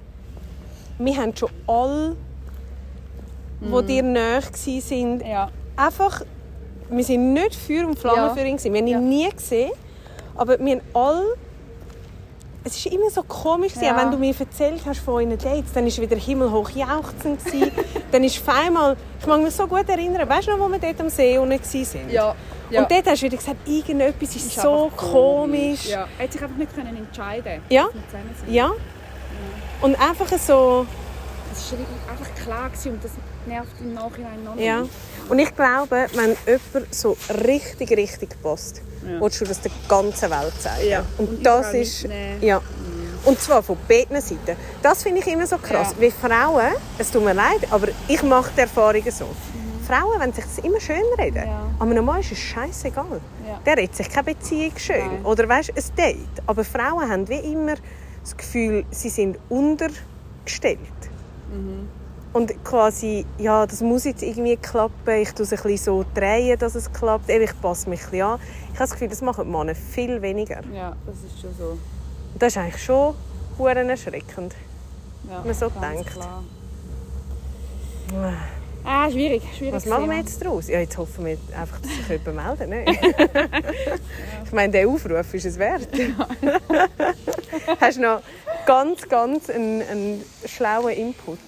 wir 0.98 1.16
haben 1.16 1.34
schon 1.34 1.48
alle, 1.66 2.16
die 3.60 3.86
dir 3.86 4.02
nahe 4.02 4.42
waren, 4.42 5.20
Ja. 5.26 5.50
einfach, 5.76 6.22
wir 6.90 7.04
sind 7.04 7.32
nicht 7.32 7.54
Feuer 7.54 7.86
und 7.86 7.98
Flamme 7.98 8.16
Ja. 8.18 8.34
für 8.34 8.44
ihn. 8.46 8.58
Wir 8.62 8.80
haben 8.80 8.86
ihn 8.86 9.08
nie 9.08 9.28
gesehen, 9.30 9.70
aber 10.38 10.58
wir 10.58 10.72
haben 10.76 10.82
alle 10.94 11.36
es 12.64 12.84
war 12.84 12.92
immer 12.92 13.10
so 13.10 13.22
komisch, 13.22 13.72
Ja. 13.80 13.96
wenn 13.96 14.10
du 14.10 14.18
mir 14.18 14.34
erzählt 14.38 14.80
hast 14.84 15.00
von 15.00 15.14
euren 15.14 15.38
Dates, 15.38 15.72
dann 15.72 15.84
war 15.84 15.96
wieder 15.96 16.16
himmelhoch 16.16 16.70
jauchzend. 16.70 17.40
dann 18.12 18.24
ist 18.24 18.40
auf 18.40 18.54
einmal, 18.54 18.96
ich 19.20 19.26
mag 19.26 19.42
mich 19.42 19.54
so 19.54 19.66
gut 19.66 19.88
erinnern, 19.88 20.28
weißt 20.28 20.48
du 20.48 20.50
noch, 20.52 20.66
wo 20.66 20.68
wir 20.70 20.78
dort 20.78 21.00
am 21.00 21.08
See 21.08 21.38
unten 21.38 21.52
waren? 21.52 22.10
Ja. 22.10 22.34
ja. 22.70 22.82
Und 22.82 22.90
dort 22.90 23.06
hast 23.06 23.22
du 23.22 23.26
wieder 23.26 23.36
gesagt, 23.36 23.56
irgendetwas 23.66 24.36
ist, 24.36 24.46
Ist 24.46 24.60
so 24.60 24.84
einfach 24.86 24.96
komisch. 24.96 25.86
Ja. 25.88 26.08
Er 26.18 26.24
hat 26.24 26.32
sich 26.32 26.42
einfach 26.42 26.56
nicht 26.56 26.74
können 26.74 26.96
entscheiden 26.96 27.62
Ja. 27.70 27.84
dass 27.84 27.94
wir 27.94 28.06
zusammen 28.06 28.34
sind. 28.38 28.52
Ja. 28.52 28.70
Und 29.80 30.00
einfach 30.00 30.26
so, 30.38 30.86
Das 31.50 31.72
war 31.72 31.78
einfach 32.10 32.34
klar 32.42 32.68
gewesen 32.70 32.92
und 32.94 33.04
das 33.04 33.12
nervt 33.46 33.80
im 33.80 33.94
Nachhinein 33.94 34.44
noch 34.44 34.56
ja. 34.56 34.80
nicht. 34.80 34.92
Und 35.28 35.38
ich 35.38 35.54
glaube, 35.54 36.06
wenn 36.14 36.36
jemand 36.46 36.94
so 36.94 37.16
richtig, 37.46 37.90
richtig 37.92 38.42
passt, 38.42 38.82
Ja. 39.08 39.20
willst 39.20 39.40
du 39.40 39.44
das 39.44 39.60
der 39.60 39.70
ganzen 39.88 40.30
Welt 40.30 40.52
zeigen. 40.60 40.88
Ja. 40.88 41.04
Und, 41.18 41.28
Und 41.30 41.42
das 41.46 41.72
ist, 41.74 42.06
ja. 42.40 42.60
Und 43.24 43.40
zwar 43.40 43.62
von 43.62 43.76
beiden 43.88 44.20
Seiten. 44.20 44.56
Das 44.82 45.02
finde 45.02 45.20
ich 45.20 45.26
immer 45.26 45.46
so 45.46 45.58
krass. 45.58 45.94
Ja. 45.96 46.00
Wie 46.00 46.10
Frauen, 46.10 46.72
es 46.98 47.10
tut 47.10 47.24
mir 47.24 47.34
leid, 47.34 47.66
aber 47.70 47.88
ich 48.06 48.22
mache 48.22 48.50
die 48.56 48.60
Erfahrungen 48.60 49.10
so. 49.10 49.26
Frauen, 49.86 50.20
wenn 50.20 50.32
sich 50.32 50.44
das 50.44 50.58
immer 50.64 50.80
schön 50.80 51.02
reden, 51.18 51.44
Ja. 51.46 51.62
aber 51.78 52.02
Mann 52.02 52.20
ist 52.20 52.32
es 52.32 52.38
scheißegal. 52.38 53.20
Ja. 53.46 53.58
Der 53.64 53.76
redet 53.78 53.96
sich 53.96 54.08
keine 54.10 54.24
Beziehung 54.24 54.72
schön. 54.76 54.98
Nein. 54.98 55.24
Oder 55.24 55.48
weißt, 55.48 55.70
ein 55.70 55.96
Date. 55.96 56.42
Aber 56.46 56.62
Frauen 56.62 57.10
haben 57.10 57.26
wie 57.28 57.38
immer 57.38 57.74
das 58.22 58.36
Gefühl, 58.36 58.84
sie 58.90 59.08
sind 59.08 59.38
untergestellt. 59.48 60.78
Mhm. 61.50 61.88
Und 62.32 62.64
quasi, 62.64 63.24
ja, 63.38 63.66
das 63.66 63.80
muss 63.80 64.04
jetzt 64.04 64.22
irgendwie 64.22 64.56
klappen. 64.56 65.10
Ich 65.20 65.32
tue 65.32 65.44
es 65.44 65.52
ein 65.52 65.62
bisschen 65.62 65.78
so 65.78 66.04
drehen, 66.14 66.58
dass 66.58 66.74
es 66.74 66.92
klappt. 66.92 67.30
Eben, 67.30 67.44
Ich 67.44 67.60
passe 67.60 67.88
mich 67.88 68.00
ein 68.04 68.10
bisschen 68.10 68.26
an. 68.26 68.40
Ich 68.40 68.74
habe 68.74 68.78
das 68.78 68.90
Gefühl, 68.92 69.08
das 69.08 69.22
machen 69.22 69.44
die 69.46 69.50
Männer 69.50 69.74
viel 69.74 70.20
weniger. 70.20 70.60
Ja, 70.72 70.94
das 71.06 71.16
ist 71.16 71.40
schon 71.40 71.54
so. 71.58 71.78
Das 72.38 72.48
ist 72.48 72.58
eigentlich 72.58 72.82
schon 72.82 73.14
verdammt 73.56 73.90
erschreckend. 73.90 74.54
Ja, 75.28 75.42
man 75.44 75.54
so 75.54 75.68
denkt. 75.68 76.10
Klar. 76.10 76.42
Ah, 78.84 79.10
schwierig, 79.10 79.42
schwierig. 79.56 79.74
Was 79.74 79.86
machen 79.86 80.08
wir 80.08 80.16
jetzt 80.16 80.42
daraus? 80.42 80.68
Ja, 80.68 80.80
jetzt 80.80 80.96
hoffen 80.96 81.26
wir 81.26 81.36
einfach, 81.58 81.78
dass 81.80 81.90
sich 81.90 82.08
jemand 82.08 82.58
meldet. 82.58 82.68
Ne? 82.70 82.84
ich 84.44 84.52
meine, 84.52 84.72
der 84.72 84.88
Aufruf 84.88 85.34
ist 85.34 85.44
es 85.44 85.58
wert. 85.58 85.88
Hast 87.80 87.98
du 87.98 88.02
noch 88.02 88.22
ganz, 88.64 89.06
ganz 89.08 89.50
einen, 89.50 89.82
einen 89.82 90.24
schlauen 90.46 90.90
Input? 90.90 91.38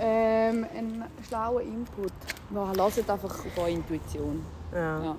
Ähm, 0.00 0.66
ein 0.76 1.04
schlauer 1.26 1.60
Input. 1.62 2.12
Ja, 2.54 2.72
lasst 2.74 2.98
einfach 2.98 3.30
auf 3.30 3.58
eure 3.58 3.70
Intuition. 3.70 4.44
Ja. 4.72 5.04
Ja. 5.04 5.16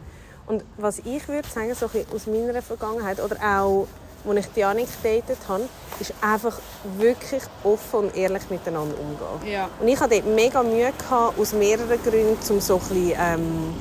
Und 0.47 0.63
was 0.77 0.99
ich 0.99 1.27
würde 1.27 1.47
sagen, 1.47 1.73
so 1.73 1.87
aus 2.13 2.27
meiner 2.27 2.61
Vergangenheit 2.61 3.19
oder 3.19 3.35
auch, 3.37 3.87
als 4.27 4.47
ich 4.47 4.55
Janik 4.55 4.87
gedatet 5.01 5.37
habe, 5.47 5.67
ist 5.99 6.13
einfach 6.21 6.59
wirklich 6.97 7.43
offen 7.63 7.99
und 7.99 8.17
ehrlich 8.17 8.49
miteinander 8.49 8.95
umgehen. 8.99 9.51
Ja. 9.51 9.69
Und 9.79 9.87
ich 9.87 9.99
hatte 9.99 10.15
dort 10.21 10.35
mega 10.35 10.61
Mühe, 10.61 10.91
gehabt, 10.97 11.39
aus 11.39 11.53
mehreren 11.53 12.01
Gründen, 12.03 12.37
um 12.49 12.59
so 12.59 12.75
ein 12.75 12.79
bisschen, 12.79 13.13
ähm, 13.19 13.73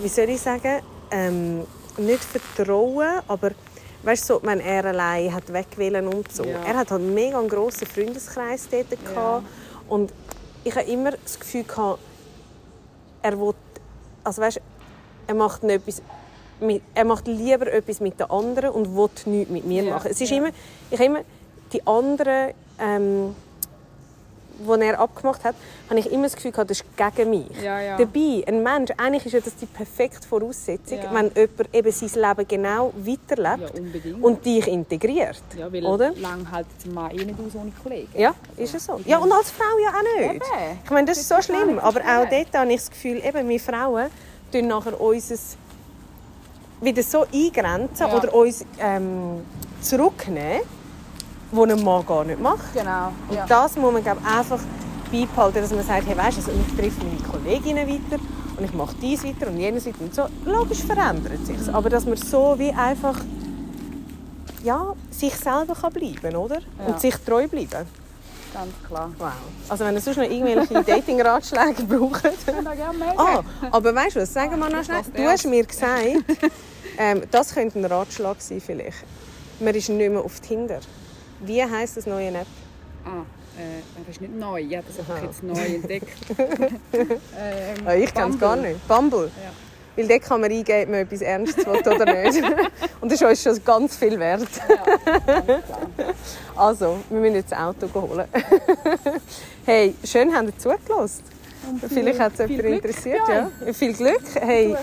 wie 0.00 0.08
soll 0.08 0.28
ich 0.28 0.40
sagen, 0.40 0.80
ähm, 1.10 1.66
nicht 1.98 2.24
vertrauen, 2.24 3.20
aber 3.28 3.50
weißt 4.06 4.30
du, 4.30 4.34
so, 4.34 4.40
wenn 4.44 4.60
er 4.60 4.84
allein 4.84 5.34
hat 5.34 5.52
wegwählen 5.52 6.06
und 6.06 6.30
so. 6.32 6.44
Ja. 6.44 6.62
Er 6.64 6.76
hat 6.76 6.90
halt 6.90 7.02
mega 7.02 7.38
einen 7.38 7.48
grossen 7.48 7.86
Freundeskreis 7.86 8.68
dort 8.70 8.90
gehabt. 9.04 9.44
und 9.88 10.12
ich 10.64 10.74
habe 10.74 10.86
immer 10.86 11.10
das 11.12 11.38
Gefühl 11.38 11.64
gehabt, 11.64 12.00
er 13.22 13.38
will, 13.40 13.54
also 14.24 14.42
weißt, 14.42 14.60
er 15.26 15.34
macht 15.34 15.62
nicht 15.64 15.76
etwas 15.76 16.02
mit, 16.60 16.82
er 16.94 17.04
macht 17.04 17.26
lieber 17.26 17.72
etwas 17.72 18.00
mit 18.00 18.18
den 18.18 18.30
anderen 18.30 18.70
und 18.70 18.96
will 18.96 19.10
nichts 19.26 19.50
mit 19.50 19.64
mir 19.64 19.82
Ja, 19.82 19.94
machen. 19.94 20.10
Es 20.10 20.20
ist 20.20 20.30
ja. 20.30 20.38
immer, 20.38 20.50
ich 20.90 20.98
habe 20.98 21.04
immer 21.04 21.20
die 21.72 21.86
anderen, 21.86 22.52
ähm, 22.78 23.34
die 24.58 24.80
er 24.84 24.98
abgemacht 24.98 25.44
hat, 25.44 25.54
habe 25.88 25.98
ich 26.00 26.10
immer 26.10 26.24
das 26.24 26.34
Gefühl 26.36 26.52
gehabt, 26.52 26.70
das 26.70 26.80
ist 26.80 26.86
gegen 26.96 27.30
mich. 27.30 27.46
Ja, 27.62 27.80
ja. 27.80 27.96
Dabei, 27.96 28.44
ein 28.46 28.62
Mensch, 28.62 28.90
eigentlich 28.96 29.26
ist 29.26 29.32
ja 29.32 29.40
das 29.40 29.56
die 29.56 29.66
perfekte 29.66 30.26
Voraussetzung, 30.26 30.98
Ja. 30.98 31.12
wenn 31.12 31.30
jemand 31.34 31.74
eben 31.74 31.92
sein 31.92 32.22
Leben 32.28 32.48
genau 32.48 32.92
weiterlebt 32.96 33.72
und 34.20 34.44
dich 34.44 34.66
integriert. 34.66 35.42
Ja, 35.58 35.72
weil 35.72 35.84
oder? 35.84 36.12
lang 36.16 36.50
hält 36.52 36.66
ein 36.84 36.94
Mann 36.94 37.10
eh 37.12 37.24
nicht 37.24 37.38
aus 37.38 37.54
ohne 37.54 37.72
Kollegen. 37.82 38.08
Ja, 38.18 38.34
ist 38.56 38.74
es 38.74 38.84
so. 38.86 39.00
Ja, 39.04 39.18
und 39.18 39.32
als 39.32 39.50
Frau 39.50 39.64
ja 39.82 39.90
auch 39.90 40.20
nicht. 40.20 40.34
Eben. 40.36 40.78
Ich 40.84 40.90
meine, 40.90 41.06
das 41.06 41.18
ist 41.18 41.28
so 41.28 41.40
schlimm. 41.42 41.78
Aber 41.78 42.00
auch 42.00 42.28
dort 42.28 42.54
habe 42.54 42.70
ich 42.72 42.80
das 42.80 42.90
Gefühl, 42.90 43.22
eben, 43.24 43.48
wir 43.48 43.60
Frauen 43.60 44.06
tun 44.52 44.66
nachher 44.68 45.00
unser 45.00 45.36
wieder 46.80 47.02
so 47.02 47.24
eingrenzen 47.32 48.06
oder 48.06 48.34
uns 48.34 48.64
ähm, 48.78 49.40
zurücknehmen, 49.80 50.60
was 51.52 51.70
ein 51.70 51.84
Mann 51.84 52.06
gar 52.06 52.24
nicht 52.24 52.40
macht. 52.40 52.72
Genau. 52.74 53.12
Und 53.28 53.36
ja. 53.36 53.46
das 53.46 53.76
muss 53.76 53.92
man 53.92 54.02
glaub, 54.02 54.18
einfach 54.26 54.60
beibehalten, 55.10 55.60
dass 55.62 55.70
man 55.70 55.84
sagt, 55.84 56.06
hey, 56.06 56.16
weißt, 56.16 56.38
du, 56.38 56.50
also 56.50 56.52
ich 56.52 56.76
treffe 56.76 57.04
meine 57.04 57.20
Kolleginnen 57.20 57.88
weiter 57.88 58.22
und 58.56 58.64
ich 58.64 58.72
mache 58.72 58.94
dies 59.00 59.24
weiter 59.24 59.48
und 59.48 59.58
jenes 59.58 59.86
weiter. 59.86 60.00
Und 60.00 60.14
so, 60.14 60.26
logisch 60.44 60.82
verändert 60.82 61.46
sich 61.46 61.56
Aber 61.72 61.88
dass 61.90 62.04
man 62.04 62.16
so 62.16 62.54
wie 62.58 62.72
einfach 62.72 63.20
ja, 64.64 64.94
sich 65.10 65.34
selber 65.36 65.74
kann 65.80 65.92
bleiben 65.92 66.36
oder? 66.36 66.58
Ja. 66.60 66.86
Und 66.86 67.00
sich 67.00 67.14
treu 67.16 67.46
bleiben. 67.46 67.86
Ganz 68.52 68.72
klar. 68.88 69.10
Wow. 69.18 69.32
Also 69.68 69.84
wenn 69.84 69.94
ihr 69.94 70.00
sonst 70.00 70.16
noch 70.16 70.24
irgendwelche 70.24 70.82
Dating-Ratschläge 70.86 71.84
braucht. 71.84 72.24
Ich 72.24 72.46
gerne. 72.46 73.18
Ah, 73.18 73.42
aber 73.70 73.94
weißt 73.94 74.16
du 74.16 74.20
was, 74.20 74.32
sagen 74.32 74.58
wir 74.58 74.68
noch 74.68 74.70
Das 74.70 74.86
schnell. 74.86 75.02
Du 75.14 75.24
hast 75.24 75.46
mir 75.46 75.64
gesagt, 75.64 76.24
ähm, 76.98 77.22
das 77.30 77.54
könnte 77.54 77.78
ein 77.78 77.84
Ratschlag 77.84 78.40
sein 78.40 78.60
vielleicht. 78.60 79.04
Man 79.60 79.74
ist 79.74 79.88
nicht 79.88 80.10
mehr 80.10 80.20
auf 80.20 80.40
Tinder. 80.40 80.80
Wie 81.40 81.62
heisst 81.62 81.96
das 81.96 82.06
neue 82.06 82.28
App? 82.28 82.46
Ah, 83.04 83.22
äh, 83.58 83.82
das 83.98 84.16
ist 84.16 84.20
nicht 84.20 84.34
neu. 84.34 84.60
Ja, 84.60 84.80
das 84.82 85.06
habe 85.06 85.18
ich 85.18 85.24
jetzt 85.24 85.42
neu 85.42 85.74
entdeckt. 85.74 86.08
ähm, 86.38 87.86
Ah, 87.86 87.94
ich 87.94 88.12
kenne 88.12 88.34
es 88.34 88.40
gar 88.40 88.56
nicht. 88.56 88.86
Bumble. 88.88 89.30
Ja. 89.42 89.52
Weil 89.96 90.08
dort 90.08 90.22
kann 90.22 90.40
man 90.42 90.50
eingeben, 90.50 90.82
ob 90.82 90.88
man 90.90 91.00
etwas 91.00 91.22
Ernstes 91.22 91.66
will 91.66 91.78
oder 91.78 92.22
nicht. 92.22 92.42
Und 93.00 93.10
das 93.10 93.20
ist 93.20 93.26
uns 93.26 93.42
schon 93.42 93.64
ganz 93.64 93.96
viel 93.96 94.18
wert. 94.18 94.48
Also, 96.54 96.98
wir 97.08 97.20
müssen 97.20 97.36
jetzt 97.36 97.52
das 97.52 97.58
Auto 97.58 97.88
holen. 97.94 98.26
hey, 99.64 99.94
schön, 100.04 100.34
habt 100.34 100.48
ihr 100.48 100.58
zugelassen. 100.58 101.24
Vielleicht 101.88 102.20
hat 102.20 102.32
es 102.38 102.50
jemand 102.50 102.68
interessiert. 102.68 103.22
Ja. 103.28 103.50
Viel 103.72 103.92
Glück 103.94 104.22
hey, 104.34 104.76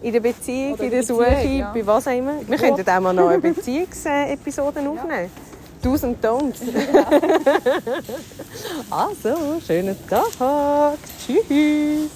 in 0.00 0.12
der 0.12 0.20
Beziehung, 0.20 0.78
in 0.78 0.90
der 0.90 1.02
Suche, 1.02 1.44
ja. 1.44 1.72
bei 1.72 1.86
was 1.86 2.06
auch 2.06 2.16
immer. 2.16 2.34
Wir 2.46 2.56
könnten 2.56 2.88
auch 2.88 3.00
mal 3.00 3.12
noch 3.12 3.28
eine 3.28 3.40
Beziehungsepisode 3.40 4.80
aufnehmen. 4.80 5.30
Do's 5.82 6.04
und 6.04 6.22
Don'ts. 6.22 6.60
also, 8.90 9.60
schönen 9.66 9.96
Tag. 10.06 10.98
Tschüss. 11.18 12.10